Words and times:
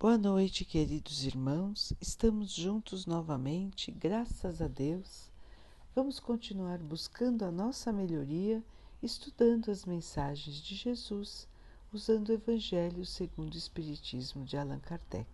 Boa 0.00 0.16
noite, 0.16 0.64
queridos 0.64 1.24
irmãos. 1.26 1.92
Estamos 2.00 2.54
juntos 2.54 3.04
novamente, 3.04 3.92
graças 3.92 4.62
a 4.62 4.66
Deus. 4.66 5.30
Vamos 5.94 6.18
continuar 6.18 6.78
buscando 6.78 7.44
a 7.44 7.50
nossa 7.50 7.92
melhoria, 7.92 8.64
estudando 9.02 9.70
as 9.70 9.84
mensagens 9.84 10.56
de 10.56 10.74
Jesus, 10.74 11.46
usando 11.92 12.30
o 12.30 12.32
Evangelho 12.32 13.04
segundo 13.04 13.52
o 13.52 13.58
Espiritismo 13.58 14.42
de 14.42 14.56
Allan 14.56 14.78
Kardec. 14.78 15.28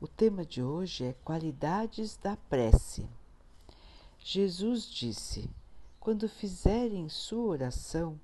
O 0.00 0.08
tema 0.08 0.46
de 0.46 0.62
hoje 0.62 1.04
é 1.04 1.12
Qualidades 1.22 2.16
da 2.16 2.38
Prece. 2.48 3.06
Jesus 4.18 4.86
disse: 4.86 5.46
Quando 6.00 6.26
fizerem 6.26 7.06
sua 7.10 7.44
oração, 7.44 8.18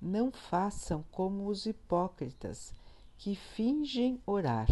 não 0.00 0.30
façam 0.30 1.04
como 1.10 1.48
os 1.48 1.66
hipócritas 1.66 2.72
que 3.16 3.34
fingem 3.34 4.20
orar, 4.26 4.68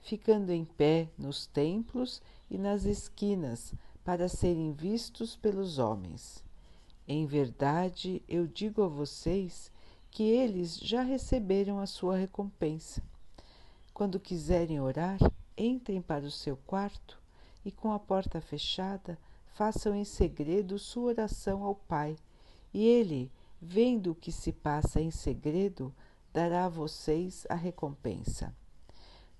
ficando 0.00 0.52
em 0.52 0.64
pé 0.64 1.08
nos 1.16 1.46
templos 1.46 2.20
e 2.50 2.58
nas 2.58 2.84
esquinas 2.84 3.74
para 4.04 4.28
serem 4.28 4.72
vistos 4.72 5.36
pelos 5.36 5.78
homens. 5.78 6.44
Em 7.06 7.26
verdade, 7.26 8.22
eu 8.28 8.46
digo 8.46 8.82
a 8.82 8.88
vocês 8.88 9.70
que 10.10 10.22
eles 10.22 10.78
já 10.78 11.02
receberam 11.02 11.78
a 11.78 11.86
sua 11.86 12.16
recompensa. 12.16 13.02
Quando 13.92 14.20
quiserem 14.20 14.80
orar, 14.80 15.18
entrem 15.56 16.00
para 16.00 16.24
o 16.24 16.30
seu 16.30 16.56
quarto 16.56 17.20
e, 17.64 17.70
com 17.70 17.92
a 17.92 17.98
porta 17.98 18.40
fechada, 18.40 19.18
façam 19.54 19.94
em 19.94 20.04
segredo 20.04 20.78
sua 20.78 21.10
oração 21.10 21.62
ao 21.62 21.74
Pai, 21.74 22.16
e 22.72 22.84
ele, 22.84 23.30
vendo 23.60 24.10
o 24.10 24.14
que 24.14 24.32
se 24.32 24.52
passa 24.52 25.00
em 25.00 25.10
segredo, 25.10 25.94
dará 26.34 26.64
a 26.64 26.68
vocês 26.68 27.46
a 27.48 27.54
recompensa. 27.54 28.52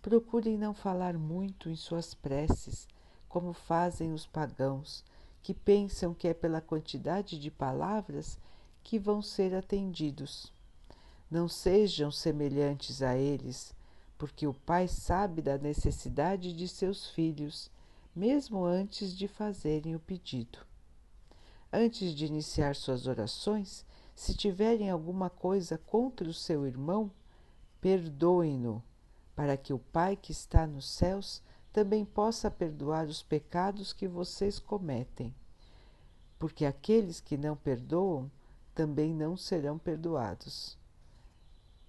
Procurem 0.01 0.57
não 0.57 0.73
falar 0.73 1.19
muito 1.19 1.69
em 1.69 1.75
suas 1.75 2.15
preces, 2.15 2.87
como 3.29 3.53
fazem 3.53 4.13
os 4.13 4.25
pagãos, 4.25 5.05
que 5.43 5.53
pensam 5.53 6.15
que 6.15 6.29
é 6.29 6.33
pela 6.33 6.61
quantidade 6.61 7.37
de 7.37 7.51
palavras 7.51 8.39
que 8.85 8.97
vão 8.97 9.21
ser 9.21 9.57
atendidos. 9.57 10.53
Não 11.29 11.49
sejam 11.49 12.13
semelhantes 12.13 13.03
a 13.03 13.17
eles, 13.17 13.75
porque 14.17 14.47
o 14.47 14.55
Pai 14.55 14.87
sabe 14.87 15.43
da 15.43 15.59
necessidade 15.59 16.53
de 16.53 16.69
seus 16.69 17.09
filhos, 17.11 17.69
mesmo 18.15 18.65
antes 18.65 19.17
de 19.17 19.27
fazerem 19.27 19.97
o 19.97 20.01
pedido. 20.01 20.61
Antes 21.73 22.15
de 22.15 22.25
iniciar 22.25 22.77
suas 22.77 23.09
orações, 23.09 23.85
se 24.15 24.35
tiverem 24.35 24.91
alguma 24.91 25.29
coisa 25.29 25.77
contra 25.77 26.29
o 26.29 26.35
seu 26.35 26.67
irmão, 26.67 27.11
perdoem-no, 27.81 28.83
para 29.35 29.57
que 29.57 29.73
o 29.73 29.79
Pai 29.79 30.17
que 30.17 30.33
está 30.33 30.67
nos 30.67 30.89
céus 30.89 31.43
também 31.73 32.05
possa 32.05 32.51
perdoar 32.51 33.07
os 33.07 33.23
pecados 33.23 33.93
que 33.93 34.07
vocês 34.07 34.61
cometem. 34.61 35.35
Porque 36.39 36.65
aqueles 36.65 37.21
que 37.21 37.37
não 37.37 37.57
perdoam 37.57 38.31
também 38.75 39.13
não 39.13 39.37
serão 39.37 39.79
perdoados. 39.79 40.79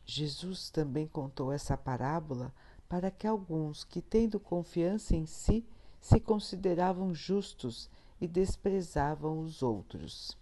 Jesus 0.05 0.69
também 0.69 1.07
contou 1.07 1.51
essa 1.51 1.77
parábola 1.77 2.53
para 2.89 3.09
que 3.09 3.27
alguns 3.27 3.83
que, 3.83 4.01
tendo 4.01 4.39
confiança 4.39 5.15
em 5.15 5.25
si, 5.25 5.65
se 5.99 6.19
consideravam 6.19 7.13
justos 7.13 7.89
e 8.19 8.27
desprezavam 8.27 9.39
os 9.39 9.63
outros. 9.63 10.37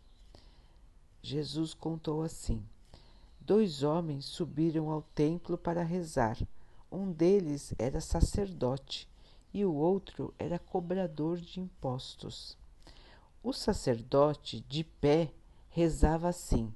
Jesus 1.26 1.74
contou 1.74 2.22
assim: 2.22 2.62
Dois 3.40 3.82
homens 3.82 4.26
subiram 4.26 4.90
ao 4.90 5.02
templo 5.02 5.58
para 5.58 5.82
rezar. 5.82 6.38
Um 6.92 7.14
deles 7.14 7.74
era 7.80 8.02
sacerdote 8.02 9.08
e 9.54 9.64
o 9.64 9.74
outro 9.74 10.34
era 10.38 10.60
cobrador 10.60 11.38
de 11.38 11.62
impostos. 11.62 12.58
O 13.42 13.54
sacerdote, 13.54 14.60
de 14.68 14.84
pé, 14.84 15.32
rezava 15.70 16.28
assim: 16.28 16.74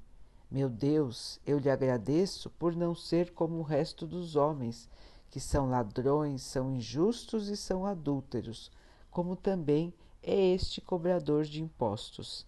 Meu 0.50 0.70
Deus, 0.70 1.42
eu 1.46 1.60
lhe 1.60 1.70
agradeço 1.70 2.50
por 2.52 2.74
não 2.74 2.96
ser 2.96 3.34
como 3.34 3.58
o 3.58 3.64
resto 3.64 4.08
dos 4.08 4.38
homens, 4.38 4.90
que 5.30 5.42
são 5.42 5.70
ladrões, 5.70 6.42
são 6.42 6.74
injustos 6.74 7.50
e 7.50 7.58
são 7.58 7.86
adúlteros, 7.86 8.72
como 9.12 9.36
também 9.36 9.94
é 10.24 10.54
este 10.54 10.80
cobrador 10.80 11.44
de 11.44 11.62
impostos. 11.62 12.46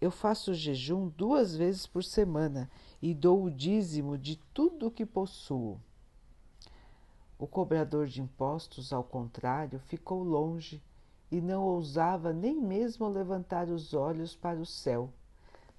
Eu 0.00 0.10
faço 0.10 0.54
jejum 0.54 1.08
duas 1.08 1.54
vezes 1.54 1.86
por 1.86 2.02
semana 2.02 2.70
e 3.02 3.12
dou 3.12 3.44
o 3.44 3.50
dízimo 3.50 4.16
de 4.16 4.36
tudo 4.54 4.86
o 4.86 4.90
que 4.90 5.04
possuo. 5.04 5.78
O 7.38 7.46
cobrador 7.46 8.06
de 8.06 8.22
impostos, 8.22 8.92
ao 8.92 9.04
contrário, 9.04 9.78
ficou 9.78 10.22
longe 10.22 10.82
e 11.30 11.40
não 11.40 11.62
ousava 11.62 12.32
nem 12.32 12.60
mesmo 12.60 13.08
levantar 13.08 13.68
os 13.68 13.94
olhos 13.94 14.34
para 14.34 14.58
o 14.58 14.66
céu, 14.66 15.12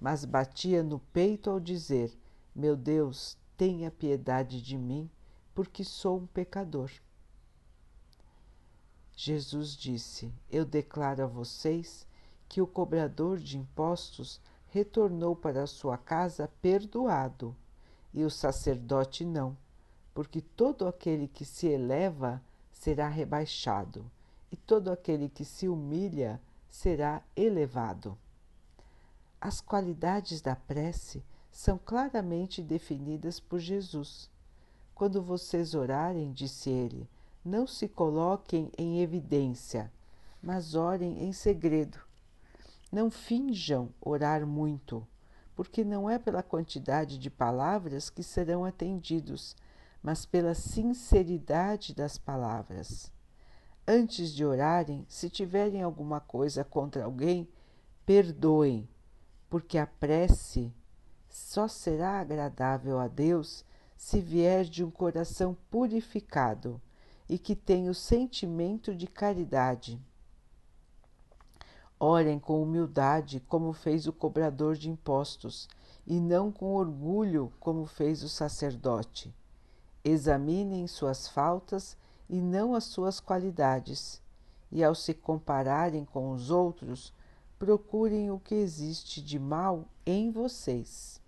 mas 0.00 0.24
batia 0.24 0.82
no 0.82 0.98
peito 0.98 1.50
ao 1.50 1.60
dizer: 1.60 2.16
Meu 2.54 2.76
Deus, 2.76 3.36
tenha 3.56 3.90
piedade 3.90 4.62
de 4.62 4.78
mim, 4.78 5.10
porque 5.54 5.84
sou 5.84 6.18
um 6.18 6.26
pecador. 6.26 6.90
Jesus 9.14 9.76
disse: 9.76 10.32
Eu 10.50 10.64
declaro 10.64 11.22
a 11.22 11.26
vocês 11.26 12.06
que 12.52 12.60
o 12.60 12.66
cobrador 12.66 13.38
de 13.38 13.56
impostos 13.56 14.38
retornou 14.68 15.34
para 15.34 15.66
sua 15.66 15.96
casa 15.96 16.50
perdoado, 16.60 17.56
e 18.12 18.22
o 18.24 18.30
sacerdote 18.30 19.24
não, 19.24 19.56
porque 20.12 20.42
todo 20.42 20.86
aquele 20.86 21.26
que 21.26 21.46
se 21.46 21.66
eleva 21.66 22.42
será 22.70 23.08
rebaixado, 23.08 24.04
e 24.50 24.56
todo 24.56 24.90
aquele 24.90 25.30
que 25.30 25.46
se 25.46 25.66
humilha 25.66 26.38
será 26.68 27.22
elevado. 27.34 28.18
As 29.40 29.62
qualidades 29.62 30.42
da 30.42 30.54
prece 30.54 31.24
são 31.50 31.80
claramente 31.82 32.62
definidas 32.62 33.40
por 33.40 33.60
Jesus. 33.60 34.28
Quando 34.94 35.22
vocês 35.22 35.74
orarem, 35.74 36.30
disse 36.34 36.68
ele, 36.68 37.08
não 37.42 37.66
se 37.66 37.88
coloquem 37.88 38.70
em 38.76 39.00
evidência, 39.00 39.90
mas 40.42 40.74
orem 40.74 41.24
em 41.24 41.32
segredo 41.32 42.11
não 42.92 43.10
finjam 43.10 43.88
orar 43.98 44.46
muito, 44.46 45.06
porque 45.56 45.82
não 45.82 46.10
é 46.10 46.18
pela 46.18 46.42
quantidade 46.42 47.18
de 47.18 47.30
palavras 47.30 48.10
que 48.10 48.22
serão 48.22 48.66
atendidos, 48.66 49.56
mas 50.02 50.26
pela 50.26 50.54
sinceridade 50.54 51.94
das 51.94 52.18
palavras. 52.18 53.10
Antes 53.88 54.30
de 54.30 54.44
orarem, 54.44 55.06
se 55.08 55.30
tiverem 55.30 55.82
alguma 55.82 56.20
coisa 56.20 56.62
contra 56.62 57.04
alguém, 57.04 57.48
perdoem, 58.04 58.86
porque 59.48 59.78
a 59.78 59.86
prece 59.86 60.72
só 61.28 61.66
será 61.66 62.20
agradável 62.20 62.98
a 62.98 63.08
Deus 63.08 63.64
se 63.96 64.20
vier 64.20 64.64
de 64.64 64.84
um 64.84 64.90
coração 64.90 65.56
purificado 65.70 66.80
e 67.28 67.38
que 67.38 67.56
tem 67.56 67.88
o 67.88 67.94
sentimento 67.94 68.94
de 68.94 69.06
caridade. 69.06 69.98
Orem 72.04 72.36
com 72.36 72.60
humildade, 72.60 73.38
como 73.46 73.72
fez 73.72 74.08
o 74.08 74.12
cobrador 74.12 74.74
de 74.74 74.90
impostos, 74.90 75.68
e 76.04 76.18
não 76.18 76.50
com 76.50 76.74
orgulho, 76.74 77.52
como 77.60 77.86
fez 77.86 78.24
o 78.24 78.28
sacerdote. 78.28 79.32
Examinem 80.02 80.88
suas 80.88 81.28
faltas 81.28 81.96
e 82.28 82.40
não 82.40 82.74
as 82.74 82.82
suas 82.82 83.20
qualidades, 83.20 84.20
e 84.72 84.82
ao 84.82 84.96
se 84.96 85.14
compararem 85.14 86.04
com 86.04 86.32
os 86.32 86.50
outros, 86.50 87.14
procurem 87.56 88.32
o 88.32 88.40
que 88.40 88.56
existe 88.56 89.22
de 89.22 89.38
mal 89.38 89.84
em 90.04 90.32
vocês. 90.32 91.20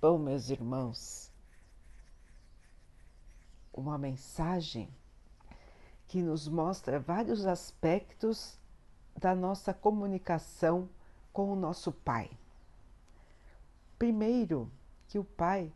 Bom, 0.00 0.18
meus 0.18 0.50
irmãos, 0.50 1.30
uma 3.72 3.96
mensagem 3.96 4.88
que 6.12 6.20
nos 6.20 6.46
mostra 6.46 7.00
vários 7.00 7.46
aspectos 7.46 8.58
da 9.16 9.34
nossa 9.34 9.72
comunicação 9.72 10.86
com 11.32 11.50
o 11.50 11.56
nosso 11.56 11.90
Pai. 11.90 12.30
Primeiro, 13.98 14.70
que 15.08 15.18
o 15.18 15.24
Pai 15.24 15.72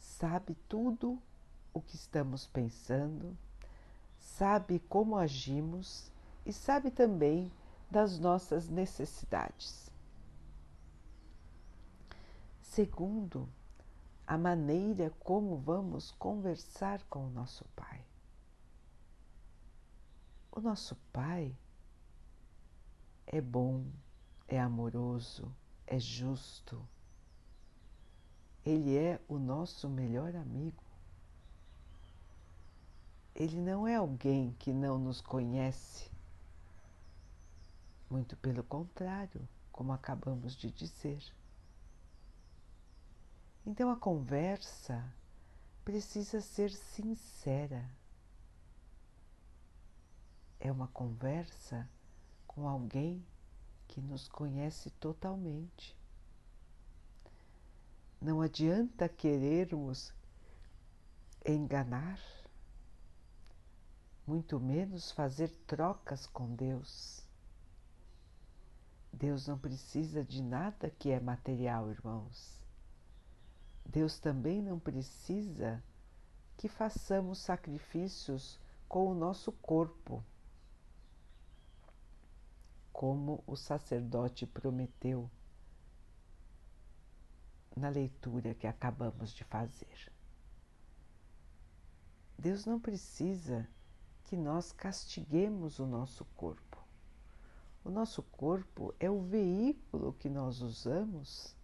sabe 0.00 0.56
tudo 0.68 1.16
o 1.72 1.80
que 1.80 1.94
estamos 1.94 2.44
pensando, 2.44 3.38
sabe 4.18 4.80
como 4.88 5.16
agimos 5.16 6.10
e 6.44 6.52
sabe 6.52 6.90
também 6.90 7.48
das 7.88 8.18
nossas 8.18 8.68
necessidades. 8.68 9.88
Segundo, 12.60 13.48
a 14.26 14.36
maneira 14.36 15.12
como 15.20 15.56
vamos 15.56 16.10
conversar 16.10 17.00
com 17.04 17.28
o 17.28 17.30
nosso 17.30 17.64
Pai. 17.76 18.04
O 20.54 20.60
nosso 20.60 20.94
Pai 21.10 21.56
é 23.26 23.40
bom, 23.40 23.86
é 24.46 24.60
amoroso, 24.60 25.50
é 25.86 25.98
justo. 25.98 26.86
Ele 28.62 28.98
é 28.98 29.18
o 29.26 29.38
nosso 29.38 29.88
melhor 29.88 30.36
amigo. 30.36 30.84
Ele 33.34 33.58
não 33.62 33.88
é 33.88 33.96
alguém 33.96 34.52
que 34.58 34.74
não 34.74 34.98
nos 34.98 35.22
conhece. 35.22 36.10
Muito 38.10 38.36
pelo 38.36 38.62
contrário, 38.62 39.48
como 39.72 39.90
acabamos 39.90 40.54
de 40.54 40.70
dizer. 40.70 41.24
Então 43.64 43.90
a 43.90 43.96
conversa 43.96 45.02
precisa 45.82 46.42
ser 46.42 46.70
sincera. 46.70 47.88
É 50.64 50.70
uma 50.70 50.86
conversa 50.86 51.90
com 52.46 52.68
alguém 52.68 53.26
que 53.88 54.00
nos 54.00 54.28
conhece 54.28 54.90
totalmente. 54.92 55.98
Não 58.20 58.40
adianta 58.40 59.08
querermos 59.08 60.14
enganar, 61.44 62.20
muito 64.24 64.60
menos 64.60 65.10
fazer 65.10 65.48
trocas 65.66 66.28
com 66.28 66.54
Deus. 66.54 67.26
Deus 69.12 69.48
não 69.48 69.58
precisa 69.58 70.22
de 70.22 70.40
nada 70.40 70.90
que 70.90 71.10
é 71.10 71.18
material, 71.18 71.90
irmãos. 71.90 72.64
Deus 73.84 74.20
também 74.20 74.62
não 74.62 74.78
precisa 74.78 75.82
que 76.56 76.68
façamos 76.68 77.40
sacrifícios 77.40 78.60
com 78.88 79.10
o 79.10 79.14
nosso 79.14 79.50
corpo, 79.50 80.22
como 82.92 83.42
o 83.46 83.56
sacerdote 83.56 84.46
prometeu 84.46 85.30
na 87.76 87.88
leitura 87.88 88.54
que 88.54 88.66
acabamos 88.66 89.32
de 89.32 89.44
fazer. 89.44 90.12
Deus 92.38 92.66
não 92.66 92.78
precisa 92.78 93.68
que 94.24 94.36
nós 94.36 94.72
castiguemos 94.72 95.78
o 95.78 95.86
nosso 95.86 96.24
corpo. 96.36 96.78
O 97.84 97.90
nosso 97.90 98.22
corpo 98.22 98.94
é 99.00 99.10
o 99.10 99.22
veículo 99.22 100.12
que 100.14 100.28
nós 100.28 100.60
usamos 100.60 101.56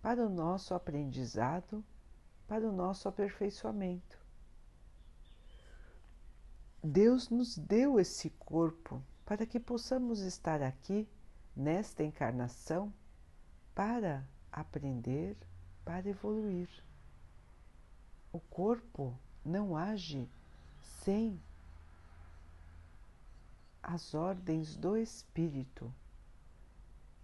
para 0.00 0.26
o 0.26 0.28
nosso 0.28 0.74
aprendizado, 0.74 1.84
para 2.48 2.68
o 2.68 2.72
nosso 2.72 3.08
aperfeiçoamento. 3.08 4.18
Deus 6.82 7.28
nos 7.28 7.56
deu 7.56 8.00
esse 8.00 8.30
corpo 8.30 9.00
para 9.32 9.46
que 9.46 9.58
possamos 9.58 10.20
estar 10.20 10.60
aqui 10.60 11.08
nesta 11.56 12.04
encarnação 12.04 12.92
para 13.74 14.28
aprender, 14.52 15.38
para 15.86 16.06
evoluir. 16.06 16.68
O 18.30 18.38
corpo 18.38 19.18
não 19.42 19.74
age 19.74 20.28
sem 21.02 21.40
as 23.82 24.12
ordens 24.12 24.76
do 24.76 24.98
espírito. 24.98 25.90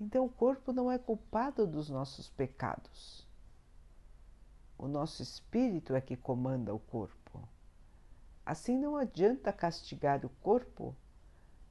Então, 0.00 0.24
o 0.24 0.30
corpo 0.30 0.72
não 0.72 0.90
é 0.90 0.96
culpado 0.96 1.66
dos 1.66 1.90
nossos 1.90 2.30
pecados. 2.30 3.26
O 4.78 4.88
nosso 4.88 5.22
espírito 5.22 5.94
é 5.94 6.00
que 6.00 6.16
comanda 6.16 6.74
o 6.74 6.78
corpo. 6.78 7.46
Assim, 8.46 8.78
não 8.78 8.96
adianta 8.96 9.52
castigar 9.52 10.24
o 10.24 10.30
corpo 10.42 10.96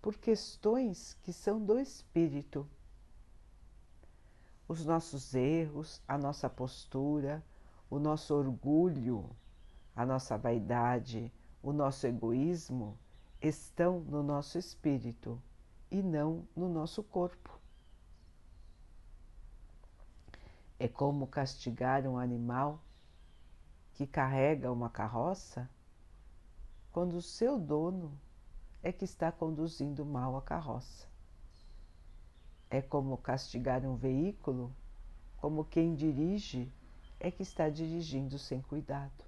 por 0.07 0.15
questões 0.15 1.18
que 1.21 1.33
são 1.33 1.62
do 1.62 1.77
espírito. 1.77 2.65
Os 4.65 4.86
nossos 4.86 5.36
erros, 5.36 6.01
a 6.07 6.18
nossa 6.18 6.50
postura, 6.50 7.44
o 7.89 8.00
nosso 8.00 8.33
orgulho, 8.33 9.30
a 9.94 10.06
nossa 10.06 10.38
vaidade, 10.38 11.30
o 11.62 11.74
nosso 11.74 12.07
egoísmo 12.07 12.98
estão 13.42 14.00
no 14.00 14.24
nosso 14.24 14.57
espírito 14.57 15.44
e 15.92 16.01
não 16.01 16.48
no 16.56 16.69
nosso 16.69 17.04
corpo. 17.04 17.59
É 20.80 20.88
como 20.88 21.27
castigar 21.27 22.07
um 22.07 22.18
animal 22.18 22.81
que 23.94 24.07
carrega 24.07 24.71
uma 24.71 24.89
carroça 24.89 25.69
quando 26.94 27.18
o 27.18 27.21
seu 27.21 27.59
dono 27.59 28.18
é 28.88 28.92
que 28.94 29.04
está 29.04 29.34
conduzindo 29.34 30.06
mal 30.06 30.38
a 30.38 30.42
carroça. 30.42 31.10
É 32.69 32.81
como 32.81 33.18
castigar 33.18 33.86
um 33.86 33.98
veículo 33.98 34.74
como 35.36 35.66
quem 35.66 35.94
dirige 35.94 36.72
é 37.19 37.30
que 37.30 37.44
está 37.44 37.68
dirigindo 37.68 38.39
sem 38.39 38.62
cuidado. 38.62 39.25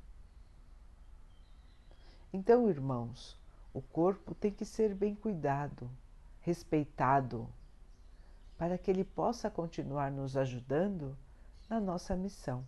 Então, 2.32 2.70
irmãos, 2.70 3.38
o 3.74 3.82
corpo 3.82 4.34
tem 4.34 4.50
que 4.50 4.64
ser 4.64 4.96
bem 4.96 5.14
cuidado, 5.14 5.92
respeitado, 6.40 7.46
para 8.58 8.78
que 8.78 8.90
ele 8.90 9.04
possa 9.04 9.52
continuar 9.52 10.10
nos 10.10 10.38
ajudando 10.38 11.18
na 11.68 11.82
nossa 11.82 12.16
missão. 12.16 12.66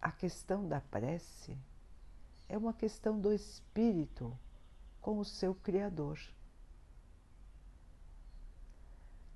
A 0.00 0.12
questão 0.12 0.68
da 0.68 0.80
prece 0.80 1.58
é 2.48 2.56
uma 2.56 2.72
questão 2.72 3.18
do 3.18 3.32
espírito 3.32 4.38
com 5.08 5.20
o 5.20 5.24
seu 5.24 5.54
Criador. 5.54 6.20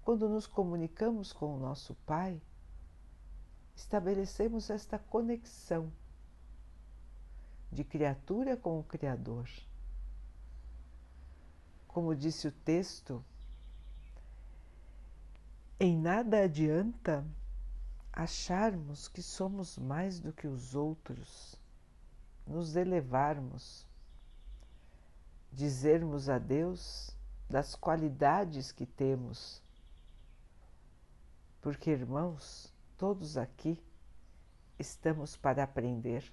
Quando 0.02 0.28
nos 0.28 0.46
comunicamos 0.46 1.32
com 1.32 1.56
o 1.56 1.58
nosso 1.58 1.94
Pai, 2.04 2.42
estabelecemos 3.74 4.68
esta 4.68 4.98
conexão 4.98 5.90
de 7.70 7.82
criatura 7.84 8.54
com 8.54 8.80
o 8.80 8.84
Criador. 8.84 9.48
Como 11.88 12.14
disse 12.14 12.48
o 12.48 12.52
texto, 12.52 13.24
em 15.80 15.96
nada 15.96 16.42
adianta 16.42 17.26
acharmos 18.12 19.08
que 19.08 19.22
somos 19.22 19.78
mais 19.78 20.20
do 20.20 20.34
que 20.34 20.46
os 20.46 20.74
outros, 20.74 21.58
nos 22.46 22.76
elevarmos, 22.76 23.90
dizermos 25.52 26.28
a 26.28 26.38
Deus 26.38 27.16
das 27.48 27.74
qualidades 27.74 28.72
que 28.72 28.86
temos. 28.86 29.62
Porque, 31.60 31.90
irmãos, 31.90 32.72
todos 32.96 33.36
aqui 33.36 33.78
estamos 34.78 35.36
para 35.36 35.62
aprender. 35.62 36.24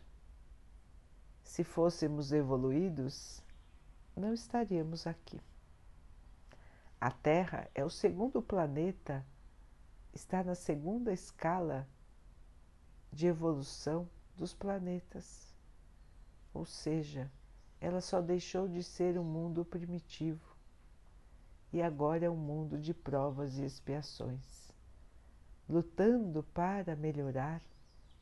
Se 1.43 1.63
fôssemos 1.63 2.31
evoluídos, 2.31 3.43
não 4.15 4.33
estaríamos 4.33 5.05
aqui. 5.05 5.39
A 6.99 7.11
Terra 7.11 7.69
é 7.75 7.83
o 7.83 7.89
segundo 7.89 8.41
planeta 8.41 9.25
está 10.13 10.43
na 10.43 10.55
segunda 10.55 11.13
escala 11.13 11.87
de 13.11 13.27
evolução 13.27 14.09
dos 14.35 14.53
planetas. 14.53 15.55
Ou 16.53 16.65
seja, 16.65 17.31
ela 17.81 18.01
só 18.01 18.21
deixou 18.21 18.67
de 18.67 18.83
ser 18.83 19.17
um 19.17 19.23
mundo 19.23 19.63
primitivo 19.63 20.55
e 21.71 21.81
agora 21.81 22.25
é 22.25 22.29
um 22.29 22.35
mundo 22.35 22.77
de 22.77 22.93
provas 22.93 23.57
e 23.57 23.63
expiações, 23.63 24.73
lutando 25.67 26.43
para 26.43 26.95
melhorar 26.95 27.61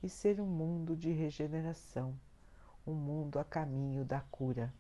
e 0.04 0.10
ser 0.10 0.40
um 0.40 0.46
mundo 0.46 0.96
de 0.96 1.12
regeneração, 1.12 2.18
um 2.86 2.94
mundo 2.94 3.40
a 3.40 3.44
caminho 3.44 4.06
da 4.06 4.22
cura. 4.22 4.74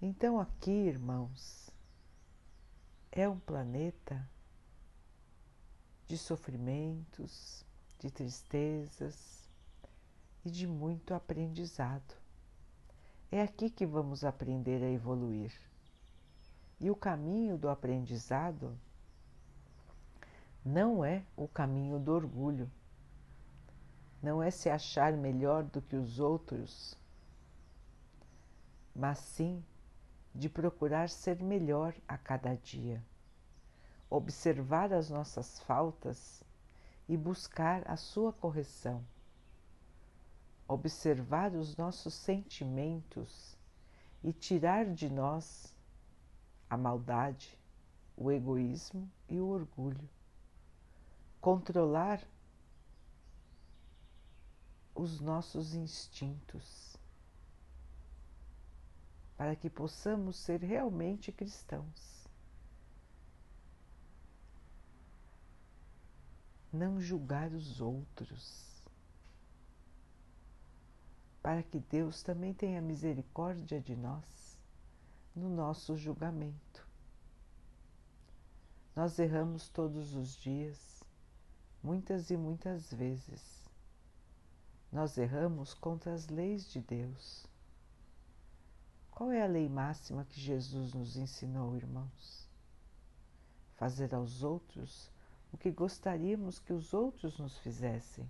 Então, 0.00 0.38
aqui, 0.38 0.70
irmãos, 0.70 1.70
é 3.10 3.28
um 3.28 3.38
planeta 3.38 4.28
de 6.06 6.18
sofrimentos, 6.18 7.64
de 7.98 8.10
tristezas 8.10 9.48
e 10.44 10.50
de 10.50 10.66
muito 10.66 11.14
aprendizado. 11.14 12.23
É 13.30 13.42
aqui 13.42 13.68
que 13.68 13.84
vamos 13.84 14.24
aprender 14.24 14.82
a 14.82 14.90
evoluir. 14.90 15.52
E 16.80 16.90
o 16.90 16.96
caminho 16.96 17.56
do 17.56 17.68
aprendizado 17.68 18.78
não 20.64 21.04
é 21.04 21.24
o 21.36 21.46
caminho 21.46 21.98
do 21.98 22.12
orgulho, 22.12 22.70
não 24.22 24.42
é 24.42 24.50
se 24.50 24.70
achar 24.70 25.12
melhor 25.12 25.62
do 25.64 25.82
que 25.82 25.96
os 25.96 26.18
outros, 26.18 26.96
mas 28.94 29.18
sim 29.18 29.62
de 30.34 30.48
procurar 30.48 31.08
ser 31.08 31.42
melhor 31.42 31.94
a 32.08 32.16
cada 32.16 32.54
dia. 32.54 33.02
Observar 34.08 34.92
as 34.92 35.10
nossas 35.10 35.60
faltas 35.60 36.42
e 37.08 37.16
buscar 37.16 37.82
a 37.86 37.96
sua 37.96 38.32
correção, 38.32 39.04
observar 40.66 41.52
os 41.54 41.76
nossos 41.76 42.14
sentimentos 42.14 43.56
e 44.22 44.32
tirar 44.32 44.86
de 44.86 45.10
nós 45.10 45.74
a 46.68 46.76
maldade, 46.76 47.58
o 48.16 48.30
egoísmo 48.30 49.10
e 49.28 49.38
o 49.38 49.48
orgulho, 49.48 50.08
controlar 51.40 52.22
os 54.94 55.20
nossos 55.20 55.74
instintos, 55.74 56.96
para 59.36 59.54
que 59.54 59.68
possamos 59.68 60.36
ser 60.36 60.60
realmente 60.62 61.32
cristãos. 61.32 62.24
Não 66.72 67.00
julgar 67.00 67.52
os 67.52 67.80
outros, 67.80 68.73
para 71.44 71.62
que 71.62 71.78
Deus 71.78 72.22
também 72.22 72.54
tenha 72.54 72.80
misericórdia 72.80 73.78
de 73.78 73.94
nós 73.94 74.58
no 75.36 75.50
nosso 75.50 75.94
julgamento. 75.94 76.88
Nós 78.96 79.18
erramos 79.18 79.68
todos 79.68 80.14
os 80.14 80.36
dias, 80.36 81.04
muitas 81.82 82.30
e 82.30 82.36
muitas 82.38 82.90
vezes 82.90 83.68
nós 84.90 85.18
erramos 85.18 85.74
contra 85.74 86.14
as 86.14 86.28
leis 86.28 86.66
de 86.72 86.80
Deus. 86.80 87.46
Qual 89.10 89.30
é 89.30 89.42
a 89.42 89.46
lei 89.46 89.68
máxima 89.68 90.24
que 90.24 90.40
Jesus 90.40 90.94
nos 90.94 91.14
ensinou, 91.14 91.76
irmãos? 91.76 92.48
Fazer 93.74 94.14
aos 94.14 94.42
outros 94.42 95.10
o 95.52 95.58
que 95.58 95.70
gostaríamos 95.70 96.58
que 96.58 96.72
os 96.72 96.94
outros 96.94 97.38
nos 97.38 97.58
fizessem. 97.58 98.26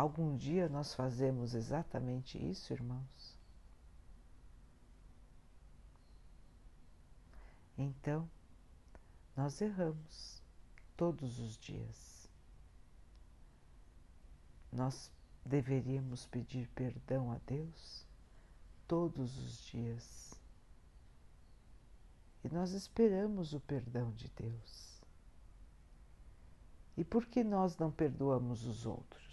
Algum 0.00 0.36
dia 0.36 0.68
nós 0.68 0.94
fazemos 0.94 1.54
exatamente 1.54 2.38
isso, 2.38 2.72
irmãos? 2.72 3.36
Então, 7.76 8.28
nós 9.36 9.60
erramos 9.60 10.42
todos 10.96 11.38
os 11.38 11.56
dias 11.56 12.20
nós 14.72 15.10
deveríamos 15.44 16.26
pedir 16.26 16.68
perdão 16.68 17.32
a 17.32 17.38
Deus 17.46 18.06
todos 18.86 19.36
os 19.38 19.64
dias. 19.66 20.34
E 22.42 22.48
nós 22.48 22.72
esperamos 22.72 23.52
o 23.52 23.60
perdão 23.60 24.10
de 24.12 24.28
Deus. 24.30 25.00
E 26.96 27.04
por 27.04 27.26
que 27.26 27.44
nós 27.44 27.76
não 27.76 27.90
perdoamos 27.90 28.64
os 28.64 28.86
outros? 28.86 29.29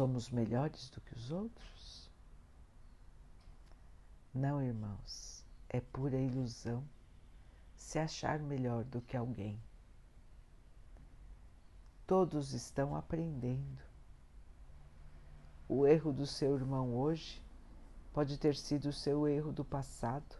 Somos 0.00 0.30
melhores 0.30 0.88
do 0.88 0.98
que 0.98 1.12
os 1.12 1.30
outros? 1.30 2.10
Não, 4.32 4.62
irmãos, 4.62 5.44
é 5.68 5.78
pura 5.78 6.16
ilusão 6.16 6.82
se 7.76 7.98
achar 7.98 8.38
melhor 8.38 8.82
do 8.82 9.02
que 9.02 9.14
alguém. 9.14 9.60
Todos 12.06 12.54
estão 12.54 12.96
aprendendo. 12.96 13.82
O 15.68 15.86
erro 15.86 16.14
do 16.14 16.24
seu 16.26 16.56
irmão 16.56 16.96
hoje 16.96 17.42
pode 18.10 18.38
ter 18.38 18.56
sido 18.56 18.88
o 18.88 18.94
seu 18.94 19.28
erro 19.28 19.52
do 19.52 19.66
passado 19.66 20.34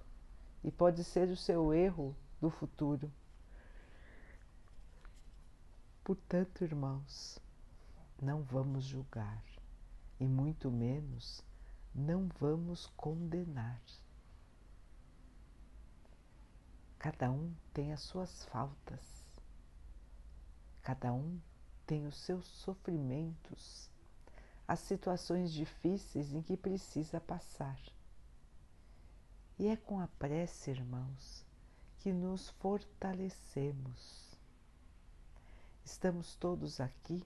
e 0.64 0.70
pode 0.70 1.04
ser 1.04 1.28
o 1.28 1.36
seu 1.36 1.74
erro 1.74 2.16
do 2.40 2.48
futuro. 2.48 3.12
Portanto, 6.02 6.64
irmãos, 6.64 7.38
não 8.20 8.42
vamos 8.42 8.84
julgar 8.84 9.42
e 10.18 10.26
muito 10.26 10.70
menos 10.70 11.42
não 11.94 12.28
vamos 12.38 12.86
condenar. 12.96 13.80
Cada 16.98 17.30
um 17.30 17.54
tem 17.72 17.92
as 17.92 18.00
suas 18.00 18.44
faltas, 18.44 19.24
cada 20.82 21.12
um 21.14 21.40
tem 21.86 22.06
os 22.06 22.16
seus 22.18 22.46
sofrimentos, 22.46 23.88
as 24.68 24.80
situações 24.80 25.50
difíceis 25.50 26.34
em 26.34 26.42
que 26.42 26.58
precisa 26.58 27.20
passar. 27.20 27.80
E 29.58 29.66
é 29.66 29.76
com 29.76 29.98
a 29.98 30.06
prece, 30.06 30.70
irmãos, 30.70 31.44
que 31.98 32.12
nos 32.12 32.50
fortalecemos. 32.50 34.38
Estamos 35.84 36.36
todos 36.36 36.80
aqui 36.80 37.24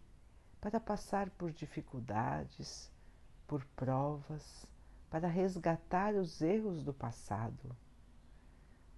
para 0.65 0.81
passar 0.81 1.29
por 1.29 1.53
dificuldades, 1.53 2.91
por 3.47 3.63
provas, 3.77 4.65
para 5.11 5.29
resgatar 5.29 6.15
os 6.15 6.41
erros 6.41 6.83
do 6.83 6.91
passado. 6.91 7.77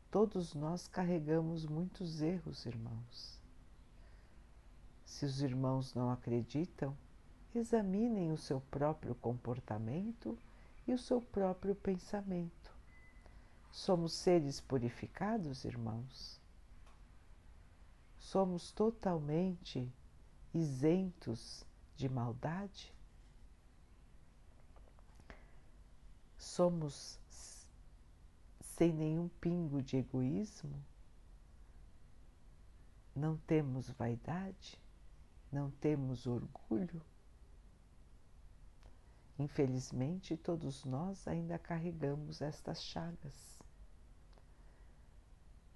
Todos 0.08 0.54
nós 0.54 0.86
carregamos 0.86 1.66
muitos 1.66 2.22
erros, 2.22 2.66
irmãos. 2.66 3.42
Se 5.04 5.26
os 5.26 5.42
irmãos 5.42 5.92
não 5.92 6.08
acreditam, 6.08 6.96
examinem 7.52 8.30
o 8.30 8.38
seu 8.38 8.60
próprio 8.60 9.16
comportamento 9.16 10.38
e 10.86 10.92
o 10.92 10.98
seu 10.98 11.20
próprio 11.20 11.74
pensamento. 11.74 12.72
Somos 13.72 14.12
seres 14.12 14.60
purificados, 14.60 15.64
irmãos? 15.64 16.40
Somos 18.20 18.70
totalmente 18.70 19.92
isentos 20.56 21.64
de 21.94 22.08
maldade? 22.08 22.94
Somos 26.38 27.18
sem 28.60 28.92
nenhum 28.92 29.28
pingo 29.40 29.82
de 29.82 29.96
egoísmo? 29.96 30.82
Não 33.14 33.36
temos 33.36 33.90
vaidade? 33.90 34.80
Não 35.50 35.70
temos 35.70 36.26
orgulho? 36.26 37.02
Infelizmente, 39.38 40.36
todos 40.36 40.84
nós 40.84 41.28
ainda 41.28 41.58
carregamos 41.58 42.40
estas 42.40 42.82
chagas. 42.82 43.62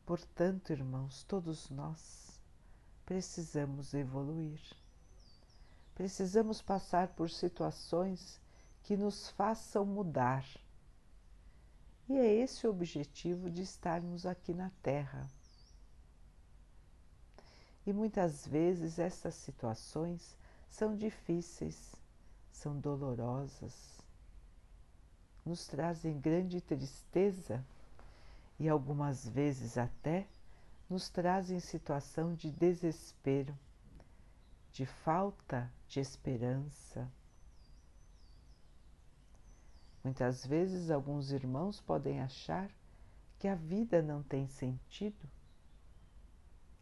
Portanto, 0.07 0.71
irmãos, 0.71 1.23
todos 1.25 1.69
nós 1.71 2.30
precisamos 3.11 3.93
evoluir. 3.93 4.61
Precisamos 5.97 6.63
passar 6.63 7.09
por 7.09 7.29
situações 7.29 8.41
que 8.85 8.97
nos 8.97 9.31
façam 9.31 9.85
mudar. 9.85 10.47
E 12.09 12.17
é 12.17 12.33
esse 12.33 12.69
o 12.69 12.71
objetivo 12.71 13.51
de 13.51 13.63
estarmos 13.63 14.27
aqui 14.27 14.55
na 14.55 14.71
Terra 14.81 15.29
e 17.85 17.93
muitas 17.93 18.47
vezes 18.47 19.01
essas 19.01 19.35
situações 19.35 20.39
são 20.69 20.95
difíceis, 20.95 21.97
são 22.53 22.79
dolorosas, 22.79 23.75
nos 25.45 25.67
trazem 25.67 26.21
grande 26.21 26.61
tristeza 26.61 27.65
e 28.57 28.69
algumas 28.69 29.27
vezes 29.27 29.77
até 29.77 30.29
nos 30.91 31.09
trazem 31.09 31.61
situação 31.61 32.35
de 32.35 32.51
desespero, 32.51 33.57
de 34.73 34.85
falta 34.85 35.73
de 35.87 36.01
esperança. 36.01 37.09
Muitas 40.03 40.45
vezes 40.45 40.91
alguns 40.91 41.31
irmãos 41.31 41.81
podem 41.81 42.21
achar 42.21 42.69
que 43.39 43.47
a 43.47 43.55
vida 43.55 44.03
não 44.03 44.23
tem 44.23 44.49
sentido 44.49 45.29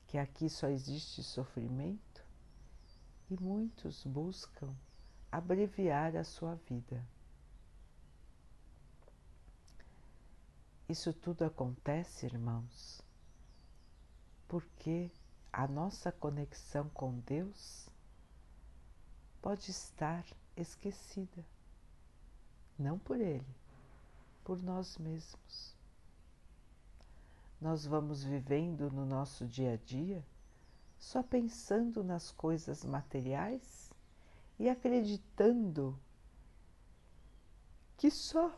que 0.07 0.17
aqui 0.17 0.49
só 0.49 0.69
existe 0.69 1.23
sofrimento 1.23 2.25
e 3.31 3.37
muitos 3.39 4.05
buscam 4.05 4.75
abreviar 5.31 6.17
a 6.17 6.25
sua 6.25 6.55
vida. 6.55 7.07
Isso 10.89 11.13
tudo 11.13 11.45
acontece, 11.45 12.25
irmãos, 12.25 13.07
porque 14.49 15.11
a 15.53 15.69
nossa 15.69 16.11
conexão 16.11 16.89
com 16.89 17.21
Deus 17.21 17.89
pode 19.41 19.71
estar 19.71 20.25
esquecida, 20.57 21.45
não 22.77 22.99
por 22.99 23.21
Ele, 23.21 23.47
por 24.43 24.61
nós 24.63 24.99
mesmos 24.99 25.79
nós 27.61 27.85
vamos 27.85 28.23
vivendo 28.23 28.91
no 28.91 29.05
nosso 29.05 29.45
dia 29.47 29.75
a 29.75 29.77
dia 29.77 30.25
só 30.99 31.23
pensando 31.23 32.05
nas 32.05 32.31
coisas 32.31 32.85
materiais 32.85 33.93
e 34.59 34.69
acreditando 34.69 35.99
que 37.97 38.11
só 38.11 38.57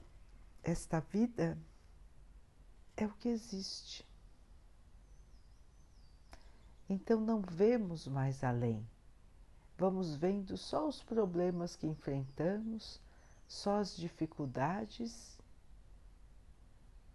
esta 0.63 1.01
vida 1.01 1.59
é 2.97 3.07
o 3.07 3.13
que 3.15 3.29
existe. 3.29 4.07
Então 6.91 7.21
não 7.21 7.41
vemos 7.41 8.09
mais 8.09 8.43
além. 8.43 8.85
Vamos 9.79 10.17
vendo 10.17 10.57
só 10.57 10.89
os 10.89 11.01
problemas 11.01 11.77
que 11.77 11.87
enfrentamos, 11.87 13.01
só 13.47 13.77
as 13.79 13.97
dificuldades, 13.97 15.39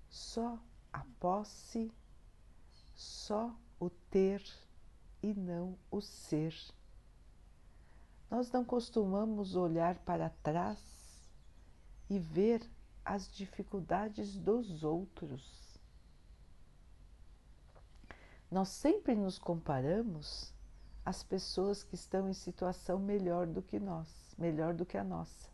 só 0.10 0.58
a 0.94 1.06
posse, 1.20 1.92
só 2.96 3.54
o 3.78 3.90
ter 3.90 4.42
e 5.22 5.34
não 5.34 5.78
o 5.92 6.00
ser. 6.00 6.56
Nós 8.32 8.50
não 8.52 8.64
costumamos 8.64 9.58
olhar 9.58 10.00
para 10.00 10.30
trás 10.42 10.80
e 12.10 12.18
ver 12.18 12.66
as 13.04 13.30
dificuldades 13.30 14.38
dos 14.38 14.86
outros. 14.86 15.65
Nós 18.56 18.70
sempre 18.70 19.16
nos 19.16 19.38
comparamos 19.38 20.54
às 21.04 21.22
pessoas 21.22 21.84
que 21.84 21.96
estão 21.96 22.30
em 22.30 22.34
situação 22.34 22.98
melhor 22.98 23.46
do 23.46 23.62
que 23.62 23.78
nós, 23.78 24.34
melhor 24.38 24.74
do 24.74 24.86
que 24.86 24.98
a 24.98 25.04
nossa. 25.04 25.50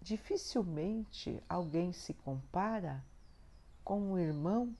Dificilmente 0.00 1.42
alguém 1.48 1.92
se 1.92 2.14
compara 2.14 3.04
com 3.82 4.00
um 4.00 4.16
irmão 4.16 4.72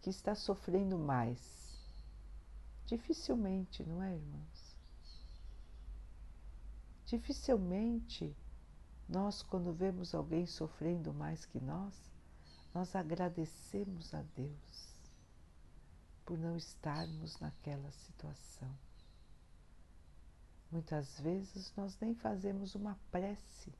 que 0.00 0.08
está 0.08 0.34
sofrendo 0.34 0.98
mais. 0.98 1.86
Dificilmente, 2.86 3.84
não 3.84 4.02
é, 4.02 4.14
irmãos? 4.14 4.74
Dificilmente 7.04 8.34
nós, 9.06 9.42
quando 9.42 9.70
vemos 9.70 10.14
alguém 10.14 10.46
sofrendo 10.46 11.12
mais 11.12 11.44
que 11.44 11.60
nós, 11.60 11.94
nós 12.72 12.96
agradecemos 12.96 14.14
a 14.14 14.22
Deus 14.34 14.93
por 16.24 16.38
não 16.38 16.56
estarmos 16.56 17.38
naquela 17.38 17.90
situação. 17.90 18.70
Muitas 20.70 21.20
vezes 21.20 21.72
nós 21.76 21.96
nem 22.00 22.14
fazemos 22.14 22.74
uma 22.74 22.98
prece 23.10 23.72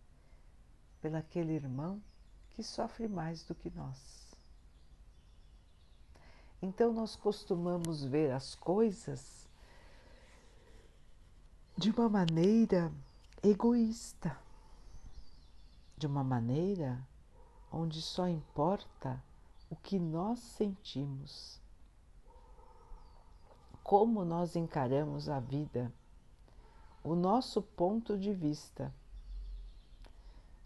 pelaquele 1.01 1.53
irmão 1.53 2.01
que 2.51 2.63
sofre 2.63 3.09
mais 3.09 3.43
do 3.45 3.55
que 3.55 3.71
nós. 3.71 4.25
Então 6.63 6.93
nós 6.93 7.17
costumamos 7.17 8.05
ver 8.05 8.31
as 8.31 8.55
coisas 8.55 9.49
de 11.77 11.91
uma 11.91 12.09
maneira 12.09 12.93
egoísta, 13.43 14.39
de 15.97 16.07
uma 16.07 16.25
maneira 16.25 17.05
onde 17.71 18.01
só 18.01 18.29
importa 18.29 19.23
o 19.69 19.77
que 19.77 19.99
nós 19.99 20.39
sentimos, 20.39 21.61
como 23.85 24.25
nós 24.25 24.57
encaramos 24.57 25.29
a 25.29 25.39
vida, 25.39 25.93
o 27.05 27.15
nosso 27.15 27.63
ponto 27.63 28.19
de 28.19 28.33
vista. 28.33 28.93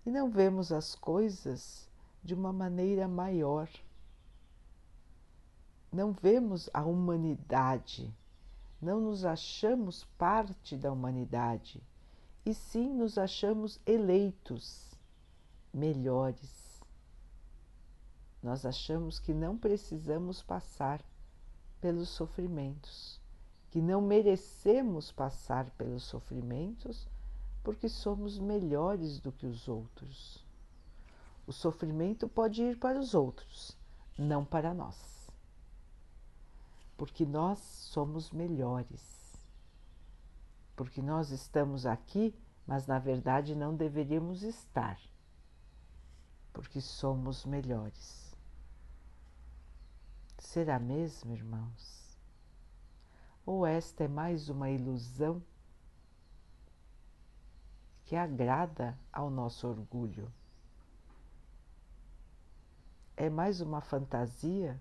E 0.07 0.11
não 0.11 0.31
vemos 0.31 0.73
as 0.73 0.95
coisas 0.95 1.87
de 2.25 2.33
uma 2.33 2.53
maneira 2.55 3.07
maior 3.07 3.69
não 5.91 6.13
vemos 6.13 6.69
a 6.75 6.85
humanidade, 6.85 8.15
não 8.81 9.01
nos 9.01 9.25
achamos 9.25 10.05
parte 10.19 10.77
da 10.77 10.93
humanidade, 10.93 11.83
e 12.45 12.53
sim 12.53 12.93
nos 12.93 13.17
achamos 13.17 13.81
eleitos, 13.87 14.95
melhores. 15.73 16.81
Nós 18.43 18.67
achamos 18.67 19.19
que 19.19 19.33
não 19.33 19.57
precisamos 19.57 20.43
passar 20.43 21.03
pelos 21.81 22.09
sofrimentos, 22.09 23.21
que 23.71 23.81
não 23.81 24.01
merecemos 24.01 25.13
passar 25.13 25.71
pelos 25.71 26.05
sofrimentos 26.05 27.07
porque 27.63 27.89
somos 27.89 28.39
melhores 28.39 29.21
do 29.21 29.31
que 29.33 29.47
os 29.47 29.69
outros. 29.69 30.45
O 31.47 31.53
sofrimento 31.53 32.29
pode 32.29 32.63
ir 32.63 32.79
para 32.79 32.99
os 32.99 33.15
outros, 33.15 33.77
não 34.17 34.45
para 34.45 34.73
nós 34.75 35.19
porque 36.99 37.25
nós 37.25 37.61
somos 37.61 38.33
melhores. 38.33 39.39
Porque 40.75 41.01
nós 41.01 41.31
estamos 41.31 41.87
aqui, 41.87 42.35
mas 42.67 42.89
na 42.89 42.99
verdade 42.99 43.55
não 43.55 43.75
deveríamos 43.75 44.43
estar, 44.43 45.01
porque 46.53 46.81
somos 46.81 47.47
melhores. 47.47 48.18
Será 50.39 50.79
mesmo, 50.79 51.33
irmãos? 51.33 52.17
Ou 53.45 53.67
esta 53.67 54.05
é 54.05 54.09
mais 54.09 54.49
uma 54.49 54.71
ilusão 54.71 55.43
que 58.05 58.15
agrada 58.15 58.97
ao 59.13 59.31
nosso 59.31 59.67
orgulho? 59.67 60.33
É 63.17 63.29
mais 63.29 63.61
uma 63.61 63.81
fantasia 63.81 64.81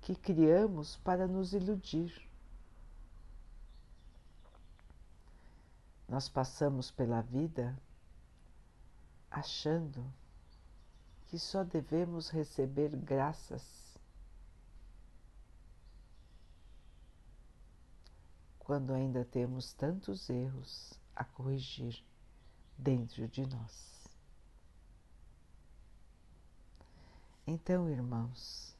que 0.00 0.14
criamos 0.14 0.96
para 0.98 1.26
nos 1.26 1.52
iludir. 1.52 2.22
Nós 6.08 6.28
passamos 6.28 6.92
pela 6.92 7.20
vida 7.22 7.76
achando 9.28 10.04
que 11.26 11.38
só 11.38 11.64
devemos 11.64 12.30
receber 12.30 12.90
graças 12.90 13.85
quando 18.66 18.92
ainda 18.92 19.24
temos 19.24 19.72
tantos 19.72 20.28
erros 20.28 20.98
a 21.14 21.22
corrigir 21.22 22.04
dentro 22.76 23.28
de 23.28 23.46
nós. 23.46 24.10
Então, 27.46 27.88
irmãos, 27.88 28.76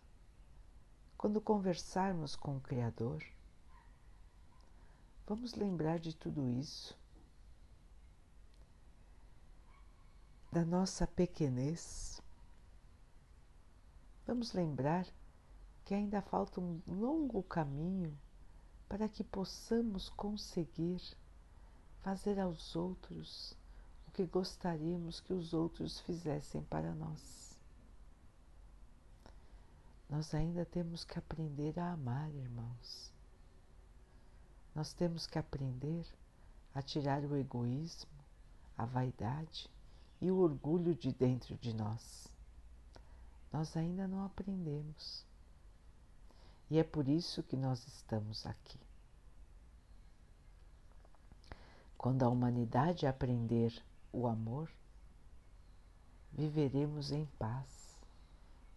quando 1.16 1.40
conversarmos 1.40 2.35
com 2.35 2.57
o 2.57 2.61
Criador, 2.61 3.22
vamos 5.25 5.55
lembrar 5.55 6.01
de 6.01 6.16
tudo 6.16 6.51
isso, 6.51 6.99
da 10.51 10.64
nossa 10.64 11.07
pequenez. 11.07 12.20
Vamos 14.27 14.53
lembrar 14.53 15.07
que 15.85 15.94
ainda 15.94 16.20
falta 16.20 16.61
um 16.61 16.83
longo 16.88 17.40
caminho 17.44 18.18
para 18.88 19.09
que 19.09 19.25
possamos 19.25 20.09
conseguir 20.11 21.03
fazer 22.03 22.38
aos 22.38 22.77
outros 22.77 23.57
o 24.07 24.11
que 24.12 24.25
gostaríamos 24.25 25.20
que 25.20 25.33
os 25.33 25.53
outros 25.53 26.01
fizessem 26.01 26.62
para 26.62 26.94
nós. 26.94 27.59
Nós 30.09 30.33
ainda 30.35 30.64
temos 30.64 31.05
que 31.05 31.18
aprender 31.18 31.79
a 31.81 31.92
amar, 31.92 32.33
irmãos. 32.33 33.12
Nós 34.72 34.92
temos 34.92 35.27
que 35.27 35.38
aprender 35.38 36.07
a 36.72 36.81
tirar 36.81 37.25
o 37.25 37.37
egoísmo, 37.37 38.11
a 38.79 38.85
vaidade 38.85 39.68
e 40.20 40.31
o 40.31 40.37
orgulho 40.37 40.94
de 40.94 41.12
dentro 41.12 41.57
de 41.57 41.75
nós. 41.75 42.29
Nós 43.53 43.77
ainda 43.77 44.07
não 44.07 44.25
aprendemos. 44.25 45.26
E 46.70 46.79
é 46.79 46.85
por 46.85 47.09
isso 47.09 47.42
que 47.42 47.57
nós 47.57 47.87
estamos 47.87 48.46
aqui. 48.46 48.79
Quando 51.96 52.22
a 52.22 52.29
humanidade 52.29 53.07
aprender 53.07 53.72
o 54.12 54.26
amor, 54.26 54.70
viveremos 56.33 57.11
em 57.12 57.24
paz, 57.38 57.96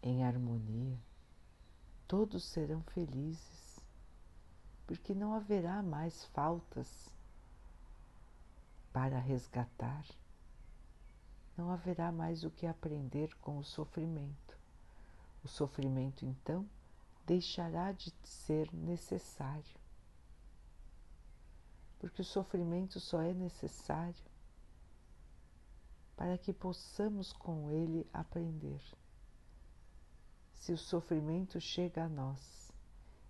em 0.02 0.24
harmonia 0.24 0.98
todos 2.10 2.44
serão 2.44 2.82
felizes, 2.82 3.80
porque 4.88 5.14
não 5.14 5.32
haverá 5.32 5.84
mais 5.84 6.26
faltas 6.26 7.08
para 8.92 9.20
resgatar, 9.20 10.04
não 11.56 11.70
haverá 11.70 12.12
mais 12.12 12.44
o 12.44 12.50
que 12.50 12.66
aprender 12.66 13.36
com 13.36 13.60
o 13.60 13.64
sofrimento. 13.64 14.58
O 15.44 15.48
sofrimento, 15.48 16.26
então, 16.26 16.68
deixará 17.30 17.92
de 17.92 18.12
ser 18.24 18.74
necessário, 18.74 19.80
porque 22.00 22.24
o 22.24 22.26
sofrimento 22.26 23.00
só 23.00 23.22
é 23.22 23.36
necessário 23.36 24.26
para 26.18 26.40
que 26.40 26.52
possamos 26.52 27.32
com 27.32 27.70
ele 27.70 28.10
aprender 28.12 28.82
se 30.56 30.74
o 30.74 30.78
sofrimento 30.78 31.62
chega 31.62 32.06
a 32.06 32.10
nós 32.10 32.72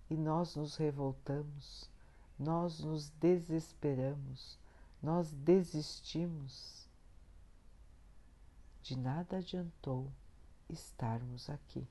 e 0.08 0.16
nós 0.16 0.56
nos 0.56 0.76
revoltamos, 0.76 1.90
nós 2.38 2.80
nos 2.80 3.10
desesperamos, 3.10 4.58
nós 5.02 5.30
desistimos, 5.30 6.88
de 8.82 8.96
nada 8.98 9.36
adiantou 9.36 10.10
estarmos 10.70 11.50
aqui. 11.50 11.86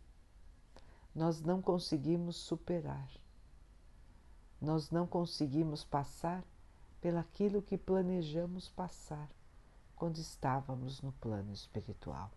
Nós 1.19 1.41
não 1.41 1.61
conseguimos 1.61 2.37
superar, 2.37 3.11
nós 4.61 4.89
não 4.89 5.05
conseguimos 5.05 5.83
passar 5.83 6.41
pelaquilo 7.01 7.61
que 7.61 7.77
planejamos 7.77 8.69
passar 8.69 9.29
quando 9.97 10.17
estávamos 10.17 11.01
no 11.01 11.11
plano 11.11 11.51
espiritual. 11.51 12.31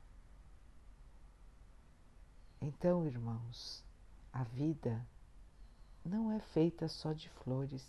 Então, 2.60 3.06
irmãos, 3.06 3.84
a 4.32 4.42
vida 4.42 5.06
não 6.04 6.32
é 6.32 6.40
feita 6.40 6.88
só 6.88 7.12
de 7.12 7.28
flores. 7.28 7.86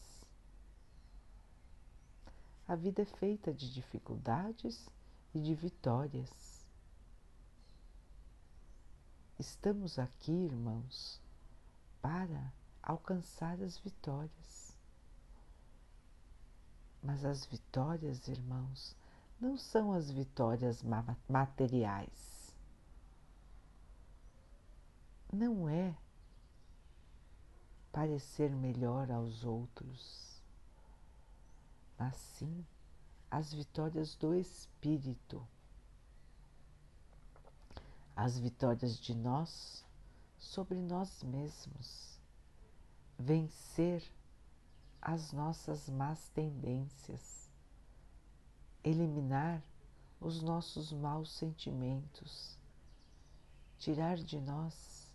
A 2.67 2.75
vida 2.75 3.01
é 3.01 3.05
feita 3.05 3.51
de 3.51 3.73
dificuldades 3.73 4.87
e 5.33 5.41
de 5.41 5.55
vitórias. 5.55 6.52
Estamos 9.39 9.97
aqui, 9.97 10.31
irmãos, 10.31 11.19
para 12.01 12.53
alcançar 12.81 13.59
as 13.61 13.77
vitórias. 13.77 14.77
Mas 17.01 17.25
as 17.25 17.45
vitórias, 17.45 18.27
irmãos, 18.27 18.95
não 19.39 19.57
são 19.57 19.91
as 19.91 20.09
vitórias 20.11 20.83
materiais. 21.27 22.55
Não 25.31 25.67
é 25.67 25.97
parecer 27.91 28.51
melhor 28.51 29.11
aos 29.11 29.43
outros, 29.43 30.41
mas 31.97 32.15
sim 32.15 32.65
as 33.29 33.51
vitórias 33.53 34.15
do 34.15 34.35
espírito, 34.35 35.45
as 38.15 38.37
vitórias 38.39 38.99
de 38.99 39.15
nós 39.15 39.85
sobre 40.37 40.79
nós 40.81 41.23
mesmos, 41.23 42.19
vencer 43.17 44.03
as 45.01 45.31
nossas 45.31 45.89
más 45.89 46.29
tendências 46.29 47.43
eliminar 48.83 49.63
os 50.19 50.41
nossos 50.41 50.91
maus 50.91 51.31
sentimentos, 51.31 52.59
tirar 53.77 54.17
de 54.17 54.39
nós 54.41 55.13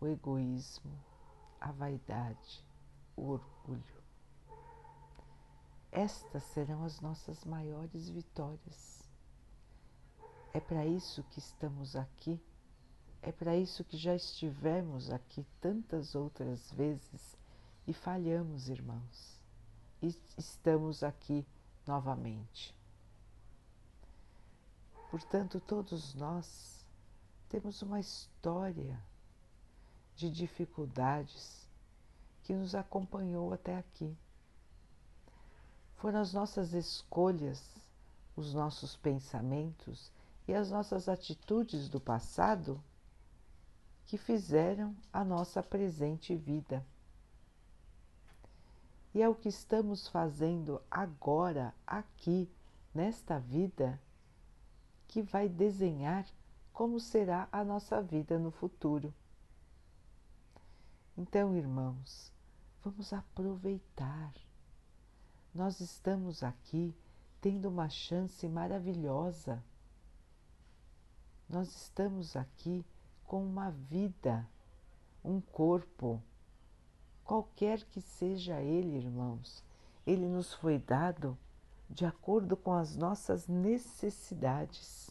o 0.00 0.06
egoísmo, 0.06 0.92
a 1.60 1.70
vaidade, 1.70 2.64
o 3.14 3.28
orgulho. 3.28 4.02
Estas 5.92 6.42
serão 6.44 6.84
as 6.84 7.00
nossas 7.00 7.44
maiores 7.44 8.08
vitórias. 8.08 8.95
É 10.56 10.60
para 10.60 10.86
isso 10.86 11.22
que 11.24 11.38
estamos 11.38 11.94
aqui, 11.94 12.40
é 13.20 13.30
para 13.30 13.54
isso 13.54 13.84
que 13.84 13.94
já 13.94 14.14
estivemos 14.14 15.10
aqui 15.10 15.44
tantas 15.60 16.14
outras 16.14 16.72
vezes 16.72 17.36
e 17.86 17.92
falhamos, 17.92 18.70
irmãos. 18.70 19.38
E 20.00 20.16
estamos 20.38 21.02
aqui 21.02 21.46
novamente. 21.86 22.74
Portanto, 25.10 25.60
todos 25.60 26.14
nós 26.14 26.82
temos 27.50 27.82
uma 27.82 28.00
história 28.00 28.98
de 30.14 30.30
dificuldades 30.30 31.68
que 32.44 32.54
nos 32.54 32.74
acompanhou 32.74 33.52
até 33.52 33.76
aqui. 33.76 34.16
Foram 35.96 36.18
as 36.18 36.32
nossas 36.32 36.72
escolhas, 36.72 37.62
os 38.34 38.54
nossos 38.54 38.96
pensamentos 38.96 40.15
e 40.46 40.54
as 40.54 40.70
nossas 40.70 41.08
atitudes 41.08 41.88
do 41.88 42.00
passado 42.00 42.82
que 44.06 44.16
fizeram 44.16 44.94
a 45.12 45.24
nossa 45.24 45.62
presente 45.62 46.34
vida. 46.36 46.84
E 49.12 49.22
é 49.22 49.28
o 49.28 49.34
que 49.34 49.48
estamos 49.48 50.06
fazendo 50.08 50.80
agora, 50.90 51.74
aqui, 51.86 52.48
nesta 52.94 53.38
vida, 53.38 54.00
que 55.08 55.22
vai 55.22 55.48
desenhar 55.48 56.26
como 56.72 57.00
será 57.00 57.48
a 57.50 57.64
nossa 57.64 58.02
vida 58.02 58.38
no 58.38 58.50
futuro. 58.50 59.12
Então, 61.16 61.56
irmãos, 61.56 62.30
vamos 62.84 63.12
aproveitar. 63.12 64.34
Nós 65.54 65.80
estamos 65.80 66.42
aqui 66.42 66.94
tendo 67.40 67.70
uma 67.70 67.88
chance 67.88 68.46
maravilhosa. 68.46 69.64
Nós 71.48 71.68
estamos 71.76 72.34
aqui 72.34 72.84
com 73.24 73.44
uma 73.44 73.70
vida, 73.70 74.48
um 75.24 75.40
corpo 75.40 76.20
qualquer 77.24 77.82
que 77.84 78.00
seja 78.00 78.60
ele, 78.60 78.96
irmãos, 78.96 79.64
ele 80.06 80.26
nos 80.26 80.54
foi 80.54 80.78
dado 80.78 81.36
de 81.90 82.04
acordo 82.04 82.56
com 82.56 82.72
as 82.72 82.96
nossas 82.96 83.46
necessidades. 83.46 85.10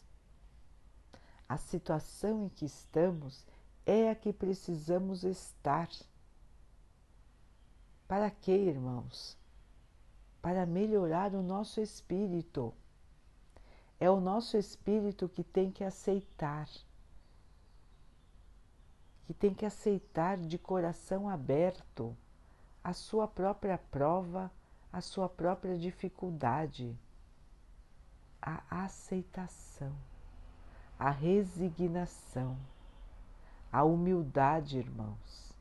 A 1.47 1.57
situação 1.57 2.45
em 2.45 2.49
que 2.49 2.65
estamos 2.65 3.45
é 3.85 4.09
a 4.09 4.15
que 4.15 4.33
precisamos 4.33 5.23
estar. 5.23 5.89
Para 8.07 8.31
quê, 8.31 8.51
irmãos? 8.51 9.37
Para 10.41 10.65
melhorar 10.65 11.33
o 11.33 11.43
nosso 11.43 11.79
espírito. 11.81 12.73
É 13.99 14.09
o 14.09 14.19
nosso 14.19 14.57
espírito 14.57 15.29
que 15.29 15.43
tem 15.43 15.71
que 15.71 15.83
aceitar 15.83 16.67
que 19.25 19.33
tem 19.33 19.53
que 19.53 19.65
aceitar 19.65 20.37
de 20.37 20.57
coração 20.57 21.27
aberto 21.27 22.15
a 22.83 22.93
sua 22.93 23.27
própria 23.27 23.77
prova, 23.77 24.51
a 24.93 25.01
sua 25.01 25.27
própria 25.27 25.77
dificuldade, 25.77 26.95
a 28.39 28.61
aceitação, 28.69 29.95
a 30.99 31.09
resignação, 31.09 32.55
a 33.71 33.83
humildade, 33.83 34.77
irmãos. 34.77 35.51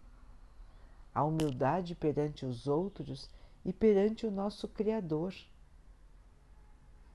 A 1.15 1.25
humildade 1.25 1.95
perante 1.95 2.45
os 2.45 2.67
outros 2.67 3.31
e 3.65 3.73
perante 3.73 4.27
o 4.27 4.31
nosso 4.31 4.69
Criador. 4.69 5.35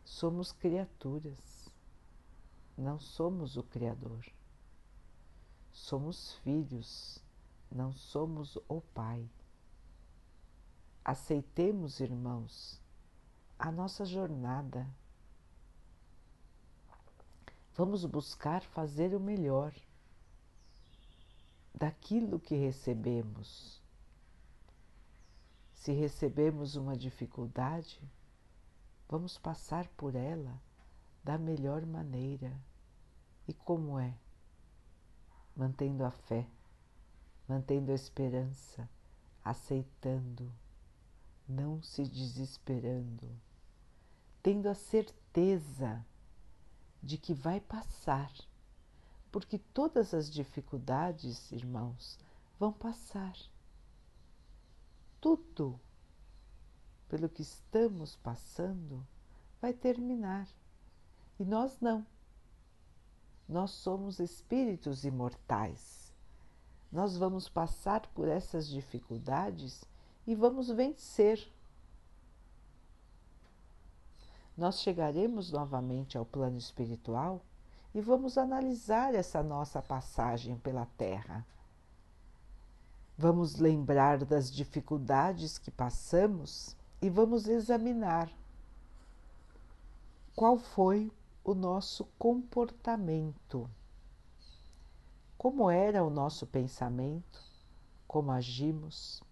Somos 0.03 0.51
criaturas, 0.51 1.69
não 2.77 2.99
somos 2.99 3.57
o 3.57 3.63
Criador. 3.63 4.25
Somos 5.71 6.33
filhos, 6.43 7.23
não 7.71 7.91
somos 7.91 8.57
o 8.67 8.81
Pai. 8.81 9.29
Aceitemos, 11.03 11.99
irmãos, 11.99 12.81
a 13.57 13.71
nossa 13.71 14.05
jornada. 14.05 14.87
Vamos 17.75 18.03
buscar 18.05 18.61
fazer 18.61 19.15
o 19.15 19.19
melhor 19.19 19.73
daquilo 21.73 22.39
que 22.39 22.55
recebemos. 22.55 23.81
Se 25.73 25.93
recebemos 25.93 26.75
uma 26.75 26.97
dificuldade, 26.97 28.01
vamos 29.09 29.37
passar 29.37 29.87
por 29.89 30.15
ela 30.15 30.61
da 31.23 31.37
melhor 31.37 31.85
maneira. 31.85 32.55
E 33.47 33.53
como 33.53 33.99
é? 33.99 34.15
mantendo 35.59 36.05
a 36.05 36.11
fé, 36.11 36.47
mantendo 37.45 37.91
a 37.91 37.95
esperança, 37.95 38.89
aceitando, 39.43 40.49
não 41.45 41.83
se 41.83 42.03
desesperando, 42.03 43.29
tendo 44.41 44.69
a 44.69 44.73
certeza 44.73 46.05
de 47.03 47.17
que 47.17 47.33
vai 47.33 47.59
passar, 47.59 48.31
porque 49.29 49.59
todas 49.59 50.13
as 50.13 50.29
dificuldades, 50.29 51.51
irmãos, 51.51 52.17
vão 52.57 52.71
passar. 52.71 53.35
Tudo 55.19 55.77
pelo 57.09 57.27
que 57.27 57.41
estamos 57.41 58.15
passando 58.15 59.05
vai 59.59 59.73
terminar 59.73 60.47
e 61.39 61.43
nós 61.43 61.79
não. 61.81 62.05
Nós 63.47 63.71
somos 63.71 64.19
espíritos 64.19 65.03
imortais. 65.03 66.13
Nós 66.91 67.17
vamos 67.17 67.49
passar 67.49 68.05
por 68.07 68.27
essas 68.27 68.67
dificuldades 68.67 69.83
e 70.27 70.35
vamos 70.35 70.69
vencer. 70.69 71.51
Nós 74.55 74.81
chegaremos 74.81 75.51
novamente 75.51 76.17
ao 76.17 76.25
plano 76.25 76.57
espiritual 76.57 77.41
e 77.93 78.01
vamos 78.01 78.37
analisar 78.37 79.15
essa 79.15 79.41
nossa 79.41 79.81
passagem 79.81 80.57
pela 80.57 80.85
Terra. 80.97 81.45
Vamos 83.17 83.55
lembrar 83.55 84.23
das 84.23 84.51
dificuldades 84.51 85.57
que 85.57 85.71
passamos 85.71 86.75
e 87.01 87.09
vamos 87.09 87.47
examinar 87.47 88.29
qual 90.35 90.57
foi 90.57 91.11
o 91.43 91.53
nosso 91.53 92.05
comportamento. 92.17 93.69
Como 95.37 95.69
era 95.69 96.03
o 96.03 96.09
nosso 96.09 96.45
pensamento, 96.45 97.41
como 98.07 98.31
agimos 98.31 99.23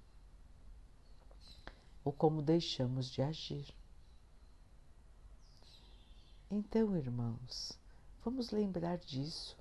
ou 2.04 2.14
como 2.14 2.42
deixamos 2.42 3.10
de 3.10 3.22
agir. 3.22 3.74
Então, 6.50 6.96
irmãos, 6.96 7.78
vamos 8.24 8.52
lembrar 8.52 8.98
disso. 8.98 9.58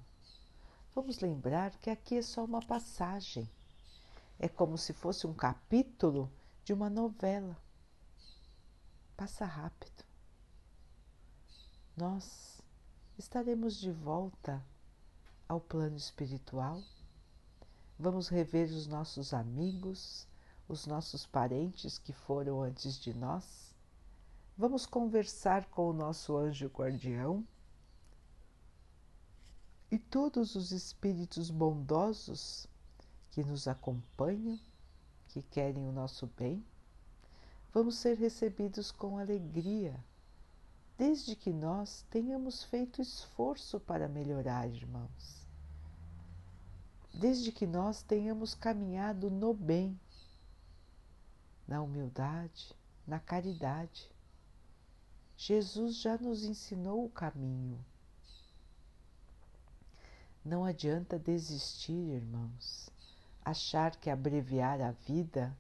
Vamos 0.95 1.19
lembrar 1.19 1.73
que 1.79 1.91
aqui 1.91 2.17
é 2.17 2.23
só 2.23 2.45
uma 2.45 2.65
passagem, 2.65 3.51
é 4.39 4.49
como 4.49 4.79
se 4.79 4.93
fosse 4.93 5.27
um 5.27 5.35
capítulo 5.35 6.31
de 6.65 6.73
uma 6.73 6.89
novela. 6.89 7.57
Passa 9.17 9.47
rápido. 9.47 10.05
Nós 11.97 12.61
estaremos 13.17 13.79
de 13.79 13.91
volta 13.91 14.63
ao 15.49 15.59
plano 15.59 15.97
espiritual. 15.97 16.83
Vamos 17.99 18.29
rever 18.29 18.69
os 18.69 18.87
nossos 18.87 19.33
amigos, 19.33 20.29
os 20.69 20.87
nossos 20.87 21.25
parentes 21.27 21.99
que 21.99 22.13
foram 22.13 22.61
antes 22.61 23.01
de 23.01 23.15
nós. 23.15 23.75
Vamos 24.55 24.85
conversar 24.85 25.65
com 25.71 25.89
o 25.89 25.95
nosso 25.95 26.37
anjo 26.37 26.69
guardião 26.69 27.43
e 29.91 29.99
todos 29.99 30.55
os 30.57 30.73
espíritos 30.73 31.51
bondosos 31.51 32.67
que 33.31 33.43
nos 33.43 33.67
acompanham, 33.67 34.61
que 35.29 35.43
querem 35.43 35.89
o 35.89 35.93
nosso 35.93 36.27
bem, 36.27 36.63
vamos 37.77 37.97
ser 37.97 38.17
recebidos 38.17 38.91
com 38.91 39.19
alegria, 39.19 40.03
desde 40.97 41.37
que 41.37 41.53
nós 41.53 42.07
tenhamos 42.09 42.65
feito 42.65 43.03
esforço 43.03 43.79
para 43.79 44.09
melhorar, 44.09 44.67
irmãos. 44.67 45.47
Desde 47.13 47.53
que 47.53 47.67
nós 47.67 48.01
tenhamos 48.01 48.55
caminhado 48.55 49.31
no 49.31 49.53
bem, 49.53 50.01
na 51.69 51.83
humildade, 51.83 52.75
na 53.07 53.21
caridade. 53.21 54.11
Jesus 55.37 55.97
já 55.97 56.17
nos 56.17 56.45
ensinou 56.45 57.05
o 57.05 57.11
caminho 57.11 57.79
não 60.43 60.65
adianta 60.65 61.19
desistir, 61.19 61.93
irmãos. 61.93 62.89
Achar 63.45 63.97
que 63.97 64.09
abreviar 64.09 64.81
a 64.81 64.93
vida 64.93 65.55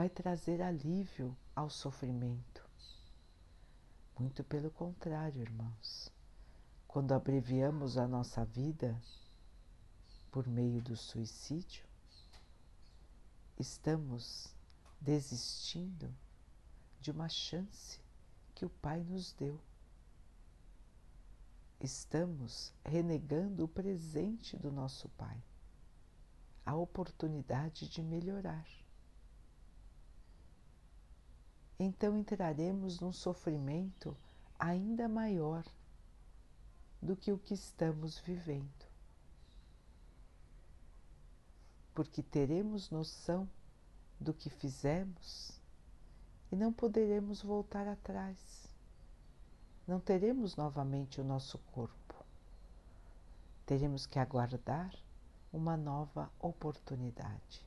vai 0.00 0.08
trazer 0.08 0.62
alívio 0.62 1.36
ao 1.54 1.68
sofrimento. 1.68 2.66
Muito 4.18 4.42
pelo 4.42 4.70
contrário, 4.70 5.42
irmãos. 5.42 6.10
Quando 6.88 7.12
abreviamos 7.12 7.98
a 7.98 8.08
nossa 8.08 8.42
vida 8.46 8.98
por 10.30 10.48
meio 10.48 10.80
do 10.80 10.96
suicídio, 10.96 11.84
estamos 13.58 14.56
desistindo 14.98 16.10
de 16.98 17.10
uma 17.10 17.28
chance 17.28 18.00
que 18.54 18.64
o 18.64 18.70
Pai 18.70 19.04
nos 19.04 19.34
deu 19.34 19.60
estamos 21.78 22.72
renegando 22.82 23.64
o 23.64 23.68
presente 23.68 24.56
do 24.56 24.72
nosso 24.72 25.10
Pai, 25.10 25.42
a 26.64 26.74
oportunidade 26.74 27.86
de 27.86 28.02
melhorar. 28.02 28.79
Então 31.80 32.16
entraremos 32.16 33.00
num 33.00 33.12
sofrimento 33.12 34.16
ainda 34.56 35.08
maior 35.08 35.64
do 37.02 37.16
que 37.16 37.32
o 37.32 37.38
que 37.38 37.54
estamos 37.54 38.20
vivendo. 38.20 38.86
Porque 41.92 42.22
teremos 42.22 42.88
noção 42.90 43.48
do 44.20 44.32
que 44.32 44.48
fizemos 44.48 45.58
e 46.52 46.56
não 46.56 46.72
poderemos 46.72 47.42
voltar 47.42 47.88
atrás 47.88 48.70
não 49.90 49.98
teremos 49.98 50.54
novamente 50.54 51.20
o 51.20 51.24
nosso 51.24 51.58
corpo. 51.72 52.14
Teremos 53.66 54.06
que 54.06 54.20
aguardar 54.20 54.94
uma 55.52 55.76
nova 55.76 56.30
oportunidade. 56.38 57.66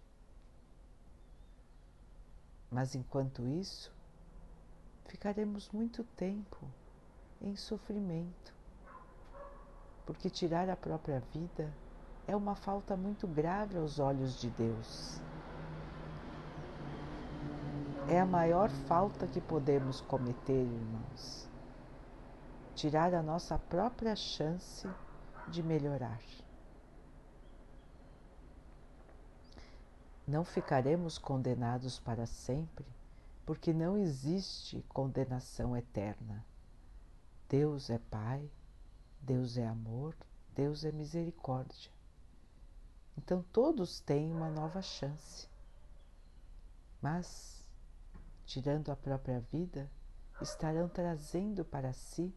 Mas 2.72 2.96
enquanto 2.96 3.46
isso, 3.46 3.93
ficaremos 5.06 5.70
muito 5.70 6.04
tempo 6.04 6.68
em 7.42 7.56
sofrimento, 7.56 8.54
porque 10.06 10.30
tirar 10.30 10.70
a 10.70 10.76
própria 10.76 11.22
vida 11.34 11.72
é 12.28 12.36
uma 12.36 12.56
falta 12.56 12.96
muito 12.96 13.28
grave 13.28 13.78
aos 13.78 14.00
olhos 14.00 14.40
de 14.40 14.50
Deus. 14.50 15.22
É 18.08 18.20
a 18.20 18.26
maior 18.26 18.70
falta 18.70 19.28
que 19.28 19.40
podemos 19.40 20.02
cometer, 20.02 20.64
irmãos 20.64 21.54
tirar 22.76 23.14
a 23.14 23.22
nossa 23.22 23.58
própria 23.58 24.16
chance 24.16 24.88
de 25.48 25.62
melhorar. 25.62 26.20
Não 30.28 30.44
ficaremos 30.44 31.18
condenados 31.18 32.00
para 32.00 32.26
sempre, 32.26 32.86
porque 33.46 33.74
não 33.74 33.98
existe 33.98 34.84
condenação 34.90 35.76
eterna. 35.76 36.46
Deus 37.50 37.90
é 37.90 38.00
Pai, 38.00 38.50
Deus 39.22 39.58
é 39.58 39.68
amor, 39.68 40.16
Deus 40.56 40.84
é 40.84 40.92
misericórdia. 40.92 41.92
Então 43.18 43.44
todos 43.52 44.00
têm 44.00 44.32
uma 44.32 44.50
nova 44.50 44.82
chance. 44.82 45.48
Mas, 47.02 47.68
tirando 48.46 48.92
a 48.92 48.96
própria 48.96 49.40
vida, 49.52 49.92
estarão 50.42 50.88
trazendo 50.88 51.66
para 51.66 51.94
si 51.94 52.34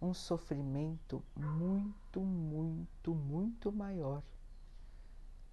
um 0.00 0.14
sofrimento 0.14 1.22
muito, 1.34 2.20
muito, 2.20 3.14
muito 3.14 3.72
maior 3.72 4.22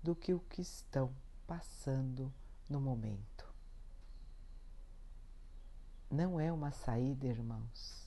do 0.04 0.16
que 0.16 0.34
o 0.34 0.40
que 0.40 0.62
estão 0.62 1.14
passando 1.48 2.32
no 2.70 2.80
momento. 2.80 3.31
Não 6.12 6.42
é 6.42 6.52
uma 6.52 6.74
saída, 6.74 7.26
irmãos, 7.26 8.06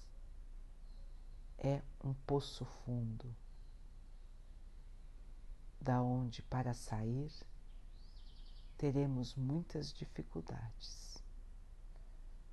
é 1.57 1.81
um 2.05 2.13
poço 2.13 2.67
fundo, 2.85 3.35
da 5.81 6.03
onde 6.03 6.43
para 6.43 6.75
sair 6.75 7.33
teremos 8.77 9.35
muitas 9.35 9.91
dificuldades, 9.91 11.17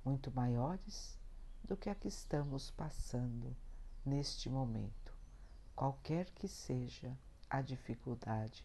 muito 0.02 0.30
maiores 0.30 1.18
do 1.62 1.76
que 1.76 1.90
a 1.90 1.94
que 1.94 2.08
estamos 2.08 2.70
passando 2.70 3.54
neste 4.06 4.48
momento, 4.48 5.14
qualquer 5.76 6.30
que 6.30 6.48
seja 6.48 7.14
a 7.50 7.60
dificuldade 7.60 8.64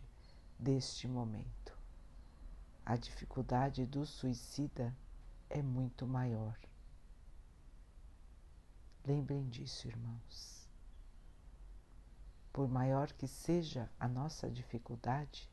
deste 0.57 1.05
momento. 1.05 1.77
A 2.85 2.95
dificuldade 2.95 3.85
do 3.85 4.05
suicida 4.05 4.95
é 5.49 5.61
muito 5.61 6.07
maior. 6.07 6.57
Lembrem 9.07 9.47
disso, 9.47 9.87
irmãos. 9.87 10.67
Por 12.51 12.67
maior 12.67 13.13
que 13.13 13.25
seja 13.25 13.89
a 13.97 14.05
nossa 14.05 14.49
dificuldade, 14.49 15.49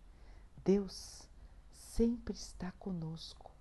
Deus 0.64 1.28
sempre 1.70 2.34
está 2.34 2.72
conosco. 2.72 3.52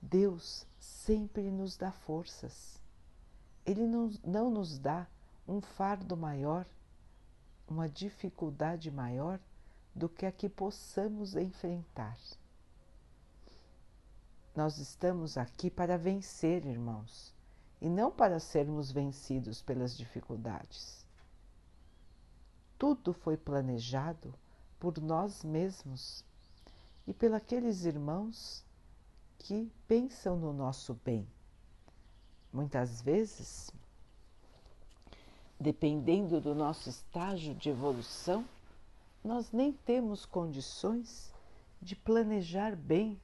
Deus 0.00 0.64
sempre 0.78 1.50
nos 1.50 1.76
dá 1.76 1.90
forças. 1.90 2.80
Ele 3.66 3.88
não, 3.88 4.08
não 4.24 4.48
nos 4.48 4.78
dá 4.78 5.08
um 5.48 5.60
fardo 5.60 6.16
maior, 6.16 6.64
uma 7.66 7.88
dificuldade 7.88 8.88
maior 8.88 9.40
do 9.92 10.08
que 10.08 10.26
a 10.26 10.30
que 10.30 10.48
possamos 10.48 11.34
enfrentar. 11.34 12.16
Nós 14.54 14.78
estamos 14.78 15.36
aqui 15.36 15.68
para 15.68 15.98
vencer, 15.98 16.64
irmãos, 16.64 17.34
e 17.82 17.88
não 17.88 18.12
para 18.12 18.38
sermos 18.38 18.92
vencidos 18.92 19.60
pelas 19.60 19.96
dificuldades. 19.96 21.04
Tudo 22.78 23.12
foi 23.12 23.36
planejado 23.36 24.32
por 24.78 25.00
nós 25.00 25.42
mesmos 25.42 26.24
e 27.08 27.12
pelos 27.12 27.84
irmãos 27.84 28.64
que 29.36 29.68
pensam 29.88 30.36
no 30.36 30.52
nosso 30.52 30.94
bem. 31.04 31.26
Muitas 32.52 33.02
vezes 33.02 33.72
dependendo 35.58 36.40
do 36.40 36.54
nosso 36.54 36.88
estágio 36.88 37.52
de 37.52 37.68
evolução, 37.70 38.44
nós 39.24 39.50
nem 39.50 39.72
temos 39.72 40.24
condições 40.24 41.32
de 41.80 41.96
planejar 41.96 42.76
bem 42.76 43.20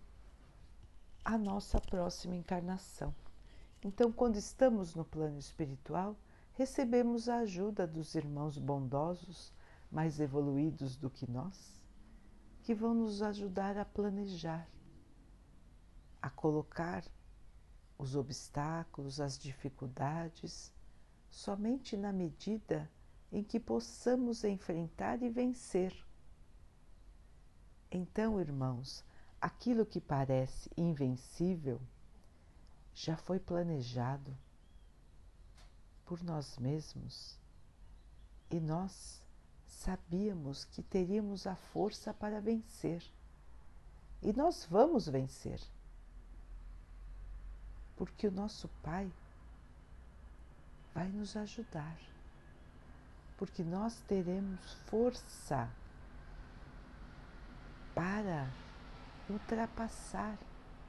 a 1.25 1.39
nossa 1.39 1.81
próxima 1.81 2.35
encarnação. 2.35 3.15
Então, 3.83 4.11
quando 4.11 4.37
estamos 4.37 4.95
no 4.95 5.05
plano 5.05 5.39
espiritual, 5.39 6.17
recebemos 6.53 7.29
a 7.29 7.39
ajuda 7.39 7.87
dos 7.87 8.15
irmãos 8.15 8.59
bondosos, 8.59 9.53
mais 9.91 10.19
evoluídos 10.19 10.97
do 10.97 11.09
que 11.09 11.31
nós, 11.31 11.81
que 12.63 12.75
vão 12.75 12.93
nos 12.93 13.23
ajudar 13.23 13.79
a 13.79 13.85
planejar, 13.85 14.69
a 16.21 16.29
colocar 16.29 17.05
os 17.97 18.17
obstáculos, 18.17 19.21
as 19.21 19.39
dificuldades 19.39 20.73
somente 21.31 21.97
na 21.97 22.13
medida 22.13 22.91
em 23.31 23.43
que 23.43 23.61
possamos 23.61 24.43
enfrentar 24.45 25.23
e 25.23 25.29
vencer. 25.29 25.95
Então, 27.91 28.41
irmãos, 28.41 29.05
aquilo 29.41 29.87
que 29.87 30.01
parece 30.01 30.71
invencível 30.77 31.81
já 33.01 33.17
foi 33.17 33.39
planejado 33.39 34.37
por 36.05 36.21
nós 36.21 36.59
mesmos 36.59 37.39
e 38.51 38.59
nós 38.59 39.23
sabíamos 39.69 40.65
que 40.65 40.83
teríamos 40.83 41.47
a 41.47 41.55
força 41.55 42.13
para 42.13 42.41
vencer. 42.41 43.05
E 44.21 44.33
nós 44.33 44.67
vamos 44.69 45.09
vencer. 45.09 45.61
Porque 47.95 48.27
o 48.27 48.33
nosso 48.33 48.67
Pai 48.83 49.09
vai 50.93 51.09
nos 51.09 51.37
ajudar. 51.37 51.97
Porque 53.37 53.63
nós 53.63 54.01
teremos 54.09 54.73
força 54.87 55.71
para 57.95 58.51
ultrapassar 59.31 60.37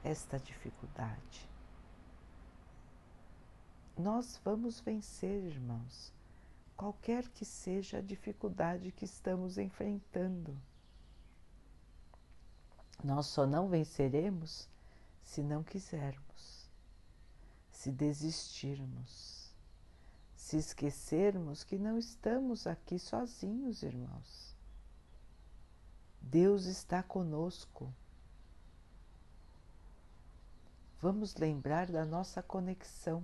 esta 0.02 0.40
dificuldade. 0.40 1.49
Nós 4.00 4.40
vamos 4.42 4.80
vencer, 4.80 5.44
irmãos, 5.44 6.10
qualquer 6.74 7.28
que 7.28 7.44
seja 7.44 7.98
a 7.98 8.00
dificuldade 8.00 8.90
que 8.92 9.04
estamos 9.04 9.58
enfrentando. 9.58 10.56
Nós 13.04 13.26
só 13.26 13.46
não 13.46 13.68
venceremos 13.68 14.66
se 15.22 15.42
não 15.42 15.62
quisermos, 15.62 16.66
se 17.70 17.92
desistirmos, 17.92 19.52
se 20.34 20.56
esquecermos 20.56 21.62
que 21.62 21.76
não 21.76 21.98
estamos 21.98 22.66
aqui 22.66 22.98
sozinhos, 22.98 23.82
irmãos. 23.82 24.56
Deus 26.22 26.64
está 26.64 27.02
conosco. 27.02 27.92
Vamos 31.02 31.34
lembrar 31.36 31.90
da 31.90 32.06
nossa 32.06 32.42
conexão, 32.42 33.22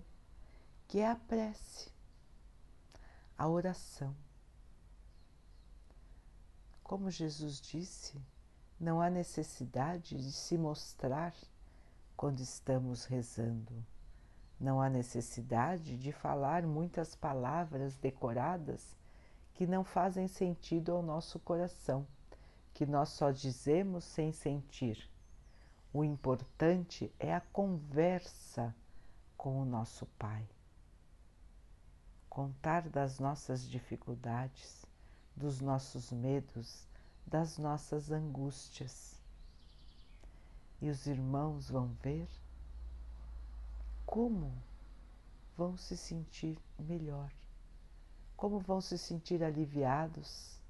que 0.89 1.01
é 1.01 1.11
a 1.11 1.17
prece, 1.17 1.91
a 3.37 3.49
oração. 3.49 4.15
Como 6.83 7.11
Jesus 7.11 7.61
disse, 7.61 8.21
não 8.79 9.01
há 9.01 9.11
necessidade 9.11 10.17
de 10.17 10.31
se 10.31 10.57
mostrar 10.57 11.35
quando 12.17 12.41
estamos 12.41 13.05
rezando. 13.05 13.85
Não 14.59 14.81
há 14.81 14.89
necessidade 14.89 15.99
de 15.99 16.13
falar 16.13 16.63
muitas 16.63 17.15
palavras 17.15 17.97
decoradas 17.97 18.97
que 19.55 19.67
não 19.67 19.83
fazem 19.83 20.29
sentido 20.29 20.93
ao 20.93 21.03
nosso 21.03 21.39
coração, 21.41 22.07
que 22.73 22.87
nós 22.87 23.09
só 23.09 23.31
dizemos 23.31 24.05
sem 24.05 24.31
sentir. 24.31 25.11
O 25.93 26.05
importante 26.05 27.13
é 27.19 27.35
a 27.35 27.41
conversa 27.41 28.75
com 29.37 29.61
o 29.61 29.65
nosso 29.65 30.07
Pai. 30.19 30.47
Contar 32.37 32.87
das 32.91 33.19
nossas 33.19 33.67
dificuldades, 33.67 34.85
dos 35.35 35.63
nossos 35.63 36.13
medos, 36.13 36.87
das 37.27 37.57
nossas 37.57 38.11
angústias. 38.11 39.19
E 40.79 40.91
os 40.91 41.07
irmãos 41.07 41.71
vão 41.71 41.97
ver 42.03 42.29
como 44.05 44.53
vão 45.57 45.79
se 45.79 45.97
sentir 45.97 46.59
melhor, 46.79 47.33
como 48.37 48.59
vão 48.59 48.83
se 48.83 48.99
sentir 48.99 49.43
aliviados, 49.43 50.61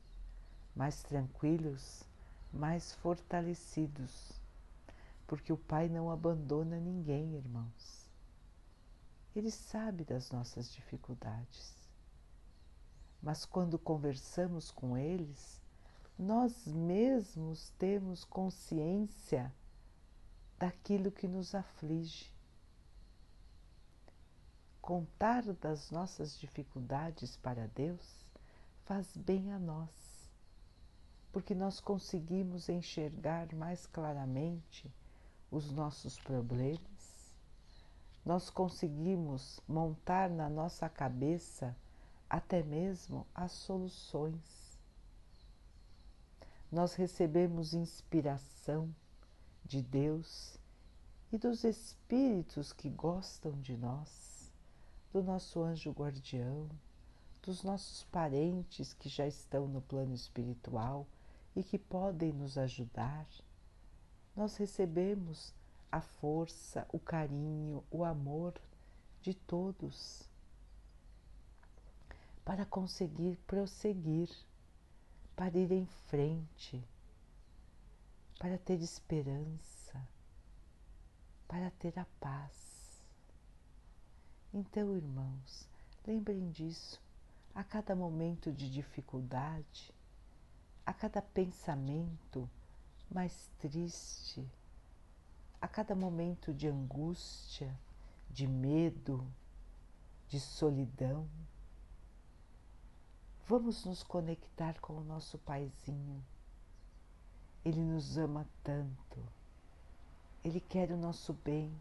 mais 0.72 1.02
tranquilos, 1.02 2.05
mais 2.52 2.92
fortalecidos, 2.92 4.40
porque 5.26 5.52
o 5.52 5.57
Pai 5.57 5.88
não 5.88 6.12
abandona 6.12 6.79
ninguém, 6.79 7.35
irmãos. 7.35 8.06
Ele 9.37 9.51
sabe 9.51 10.03
das 10.03 10.31
nossas 10.31 10.72
dificuldades. 10.72 11.77
Mas 13.22 13.44
quando 13.44 13.79
conversamos 13.79 14.70
com 14.70 14.96
eles, 14.96 15.61
nós 16.18 16.66
mesmos 16.66 17.68
temos 17.79 18.25
consciência 18.25 19.55
daquilo 20.59 21.12
que 21.12 21.29
nos 21.29 21.55
aflige. 21.55 22.33
Contar 24.81 25.42
das 25.53 25.90
nossas 25.90 26.38
dificuldades 26.38 27.37
para 27.37 27.66
Deus 27.68 28.25
faz 28.87 29.14
bem 29.14 29.53
a 29.53 29.59
nós, 29.59 30.31
porque 31.31 31.55
nós 31.55 31.79
conseguimos 31.79 32.70
enxergar 32.70 33.55
mais 33.55 33.85
claramente 33.85 34.90
os 35.51 35.70
nossos 35.70 36.18
problemas, 36.20 36.95
nós 38.26 38.50
conseguimos 38.50 39.58
montar 39.66 40.28
na 40.28 40.50
nossa 40.50 40.86
cabeça 40.88 41.74
até 42.28 42.62
mesmo 42.62 43.26
as 43.34 43.52
soluções 43.52 44.66
nós 46.70 46.94
recebemos 46.94 47.74
inspiração 47.74 48.94
de 49.64 49.80
Deus 49.80 50.58
e 51.32 51.38
dos 51.38 51.64
espíritos 51.64 52.72
que 52.72 52.90
gostam 52.90 53.52
de 53.60 53.76
nós, 53.76 54.52
do 55.12 55.22
nosso 55.22 55.62
anjo 55.62 55.92
guardião, 55.92 56.68
dos 57.40 57.62
nossos 57.62 58.02
parentes 58.04 58.92
que 58.92 59.08
já 59.08 59.26
estão 59.26 59.68
no 59.68 59.80
plano 59.80 60.12
espiritual 60.12 61.06
e 61.54 61.62
que 61.62 61.78
podem 61.78 62.32
nos 62.32 62.58
ajudar. 62.58 63.26
Nós 64.34 64.56
recebemos 64.56 65.54
a 65.90 66.01
força, 66.01 66.87
o 66.92 66.99
carinho, 66.99 67.83
o 67.90 68.05
amor 68.05 68.55
de 69.22 69.35
todos 69.35 70.22
para 72.44 72.64
conseguir 72.64 73.37
prosseguir 73.46 74.29
para 75.37 75.59
ir 75.59 75.70
em 75.70 75.87
frente, 76.09 76.83
para 78.38 78.57
ter 78.57 78.81
esperança, 78.81 80.03
para 81.46 81.70
ter 81.72 81.99
a 81.99 82.07
paz. 82.18 83.05
Então, 84.53 84.96
irmãos, 84.96 85.68
lembrem 86.07 86.51
disso 86.51 86.99
a 87.55 87.62
cada 87.62 87.94
momento 87.94 88.51
de 88.51 88.70
dificuldade, 88.70 89.94
a 90.87 90.94
cada 90.94 91.20
pensamento 91.20 92.49
mais 93.11 93.51
triste, 93.59 94.49
a 95.61 95.69
cada 95.69 95.95
momento 95.95 96.53
de 96.55 96.69
angústia, 96.69 97.77
de 98.31 98.47
medo, 98.47 99.27
de 100.29 100.40
solidão 100.40 101.29
Vamos 103.49 103.85
nos 103.85 104.03
conectar 104.03 104.81
com 104.81 104.95
o 104.95 105.05
nosso 105.05 105.38
Paizinho. 105.38 106.21
Ele 107.64 107.81
nos 107.81 108.19
ama 108.19 108.45
tanto. 108.64 109.23
Ele 110.42 110.59
quer 110.59 110.90
o 110.90 110.97
nosso 110.97 111.33
bem. 111.33 111.73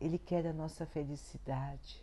Ele 0.00 0.16
quer 0.16 0.46
a 0.46 0.54
nossa 0.54 0.86
felicidade. 0.86 2.02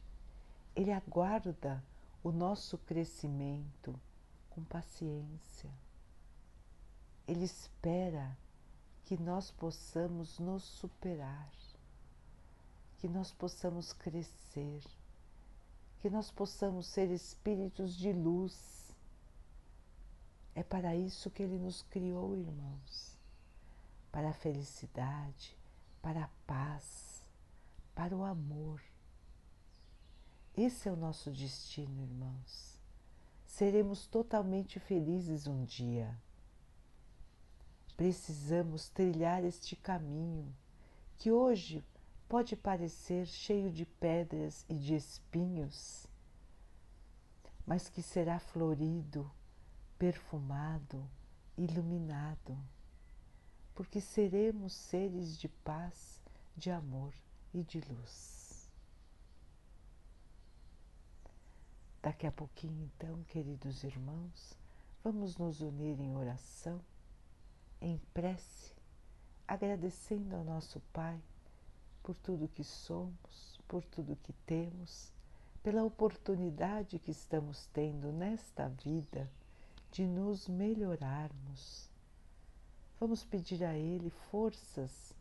Ele 0.76 0.92
aguarda 0.92 1.84
o 2.24 2.32
nosso 2.32 2.78
crescimento 2.78 4.00
com 4.52 4.64
paciência. 4.64 5.72
Ele 7.28 7.46
espera 7.46 8.38
que 9.06 9.18
nós 9.18 9.52
possamos 9.52 10.40
nos 10.40 10.64
superar, 10.64 11.52
que 12.98 13.08
nós 13.08 13.32
possamos 13.32 13.94
crescer, 13.94 14.82
que 16.00 16.10
nós 16.10 16.32
possamos 16.32 16.88
ser 16.88 17.10
espíritos 17.12 17.96
de 17.96 18.12
luz 18.12 18.96
é 20.56 20.64
para 20.64 20.96
isso 20.96 21.32
que 21.32 21.44
Ele 21.44 21.58
nos 21.58 21.82
criou, 21.84 22.36
irmãos 22.38 23.14
para 24.14 24.30
a 24.30 24.34
felicidade, 24.34 25.58
para 26.00 26.26
a 26.26 26.30
paz, 26.46 27.24
para 27.96 28.16
o 28.16 28.24
amor. 28.24 28.80
Esse 30.56 30.88
é 30.88 30.92
o 30.92 30.96
nosso 30.96 31.32
destino, 31.32 32.04
irmãos. 32.04 32.80
Seremos 33.44 34.06
totalmente 34.06 34.80
felizes 34.80 35.48
um 35.48 35.66
dia. 35.66 36.16
Precisamos 37.96 38.90
trilhar 38.90 39.44
este 39.44 39.76
caminho 39.76 40.54
que 41.18 41.32
hoje 41.32 41.84
pode 42.28 42.56
parecer 42.56 43.28
cheio 43.28 43.72
de 43.72 43.86
pedras 43.86 44.66
e 44.68 44.74
de 44.74 44.96
espinhos, 44.96 46.08
mas 47.66 47.90
que 47.90 48.02
será 48.02 48.40
florido 48.40 49.32
perfumado, 49.98 51.08
iluminado, 51.58 52.58
porque 53.76 54.02
seremos 54.02 54.74
seres 54.74 55.38
de 55.38 55.48
paz, 55.48 56.22
de 56.58 56.72
amor 56.72 57.14
e 57.54 57.64
de 57.64 57.80
luz. 57.82 58.70
Daqui 62.02 62.28
a 62.28 62.32
pouquinho, 62.32 62.84
então, 62.84 63.24
queridos 63.26 63.84
irmãos, 63.84 64.58
vamos 65.04 65.38
nos 65.38 65.62
unir 65.62 66.00
em 66.02 66.18
oração, 66.18 66.82
em 67.84 68.00
prece, 68.14 68.72
agradecendo 69.46 70.36
ao 70.36 70.44
nosso 70.44 70.80
Pai 70.94 71.20
por 72.02 72.16
tudo 72.16 72.48
que 72.48 72.64
somos, 72.64 73.60
por 73.68 73.84
tudo 73.84 74.18
que 74.24 74.32
temos, 74.46 75.12
pela 75.62 75.84
oportunidade 75.84 76.98
que 76.98 77.12
estamos 77.12 77.68
tendo 77.74 78.12
nesta 78.12 78.70
vida 78.70 79.30
de 79.92 80.06
nos 80.06 80.48
melhorarmos. 80.48 81.90
Vamos 83.00 83.24
pedir 83.24 83.64
a 83.66 83.74
Ele 83.74 84.10
forças 84.32 85.14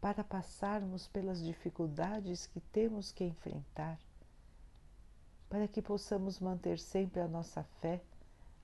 para 0.00 0.24
passarmos 0.24 1.06
pelas 1.08 1.42
dificuldades 1.42 2.46
que 2.46 2.60
temos 2.60 3.12
que 3.12 3.24
enfrentar, 3.24 3.98
para 5.48 5.68
que 5.68 5.82
possamos 5.82 6.40
manter 6.40 6.78
sempre 6.78 7.20
a 7.20 7.28
nossa 7.28 7.62
fé, 7.80 8.02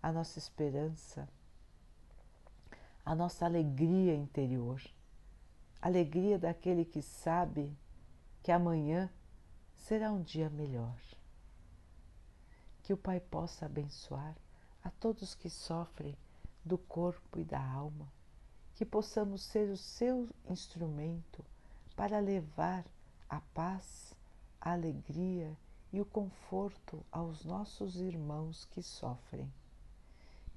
a 0.03 0.11
nossa 0.11 0.39
esperança, 0.39 1.29
a 3.09 3.15
nossa 3.15 3.47
alegria 3.47 4.15
interior, 4.15 4.83
alegria 5.81 6.39
daquele 6.39 6.85
que 6.85 7.01
sabe 7.01 7.75
que 8.43 8.53
amanhã 8.53 9.11
será 9.75 10.13
um 10.13 10.21
dia 10.21 10.51
melhor. 10.51 10.95
Que 12.83 12.93
o 12.93 12.99
Pai 12.99 13.19
possa 13.19 13.65
abençoar 13.65 14.37
a 14.85 14.91
todos 14.91 15.35
que 15.35 15.49
sofrem 15.49 16.15
do 16.63 16.77
corpo 16.77 17.39
e 17.41 17.45
da 17.45 17.59
alma, 17.59 18.13
que 18.75 18.85
possamos 18.85 19.43
ser 19.43 19.71
o 19.71 19.77
seu 19.79 20.29
instrumento 20.47 21.43
para 21.97 22.21
levar 22.21 22.85
a 23.27 23.41
paz, 23.55 24.13
a 24.61 24.73
alegria 24.73 25.57
e 25.91 25.99
o 25.99 26.05
conforto 26.05 27.03
aos 27.11 27.43
nossos 27.43 27.97
irmãos 27.97 28.67
que 28.67 28.83
sofrem. 28.83 29.51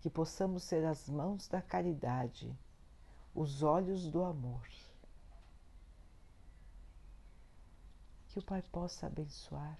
Que 0.02 0.10
possamos 0.10 0.64
ser 0.64 0.84
as 0.86 1.08
mãos 1.08 1.48
da 1.48 1.62
caridade, 1.62 2.54
os 3.34 3.64
olhos 3.64 4.10
do 4.12 4.24
amor. 4.24 4.68
Que 8.28 8.40
o 8.40 8.44
Pai 8.44 8.62
possa 8.62 9.08
abençoar 9.08 9.80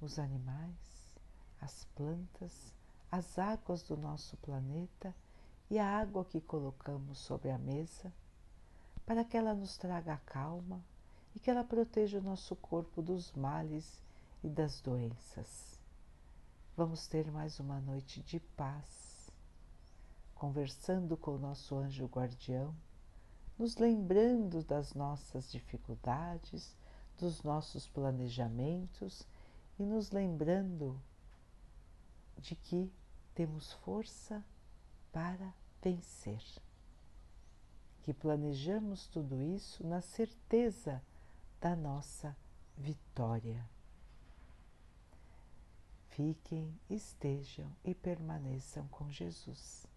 os 0.00 0.18
animais, 0.18 1.16
as 1.60 1.84
plantas, 1.94 2.72
as 3.10 3.38
águas 3.38 3.82
do 3.82 3.96
nosso 3.96 4.36
planeta 4.38 5.14
e 5.70 5.78
a 5.78 5.86
água 5.86 6.24
que 6.24 6.40
colocamos 6.40 7.18
sobre 7.18 7.50
a 7.50 7.58
mesa, 7.58 8.12
para 9.04 9.24
que 9.24 9.36
ela 9.36 9.54
nos 9.54 9.76
traga 9.76 10.16
calma 10.18 10.82
e 11.34 11.40
que 11.40 11.50
ela 11.50 11.64
proteja 11.64 12.18
o 12.18 12.22
nosso 12.22 12.54
corpo 12.56 13.02
dos 13.02 13.32
males 13.32 14.02
e 14.42 14.48
das 14.48 14.80
doenças. 14.80 15.78
Vamos 16.76 17.06
ter 17.06 17.30
mais 17.30 17.60
uma 17.60 17.80
noite 17.80 18.22
de 18.22 18.40
paz, 18.40 19.01
conversando 20.42 21.16
com 21.16 21.36
o 21.36 21.38
nosso 21.38 21.76
anjo 21.76 22.04
guardião, 22.06 22.74
nos 23.56 23.76
lembrando 23.76 24.64
das 24.64 24.92
nossas 24.92 25.52
dificuldades, 25.52 26.76
dos 27.16 27.44
nossos 27.44 27.86
planejamentos 27.86 29.24
e 29.78 29.84
nos 29.84 30.10
lembrando 30.10 31.00
de 32.38 32.56
que 32.56 32.92
temos 33.36 33.72
força 33.84 34.44
para 35.12 35.54
vencer. 35.80 36.42
Que 38.02 38.12
planejamos 38.12 39.06
tudo 39.06 39.40
isso 39.40 39.86
na 39.86 40.00
certeza 40.00 41.00
da 41.60 41.76
nossa 41.76 42.36
vitória. 42.76 43.64
Fiquem, 46.08 46.76
estejam 46.90 47.70
e 47.84 47.94
permaneçam 47.94 48.88
com 48.88 49.08
Jesus. 49.08 49.91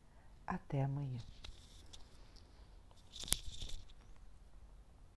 Até 0.47 0.83
amanhã. 0.83 1.19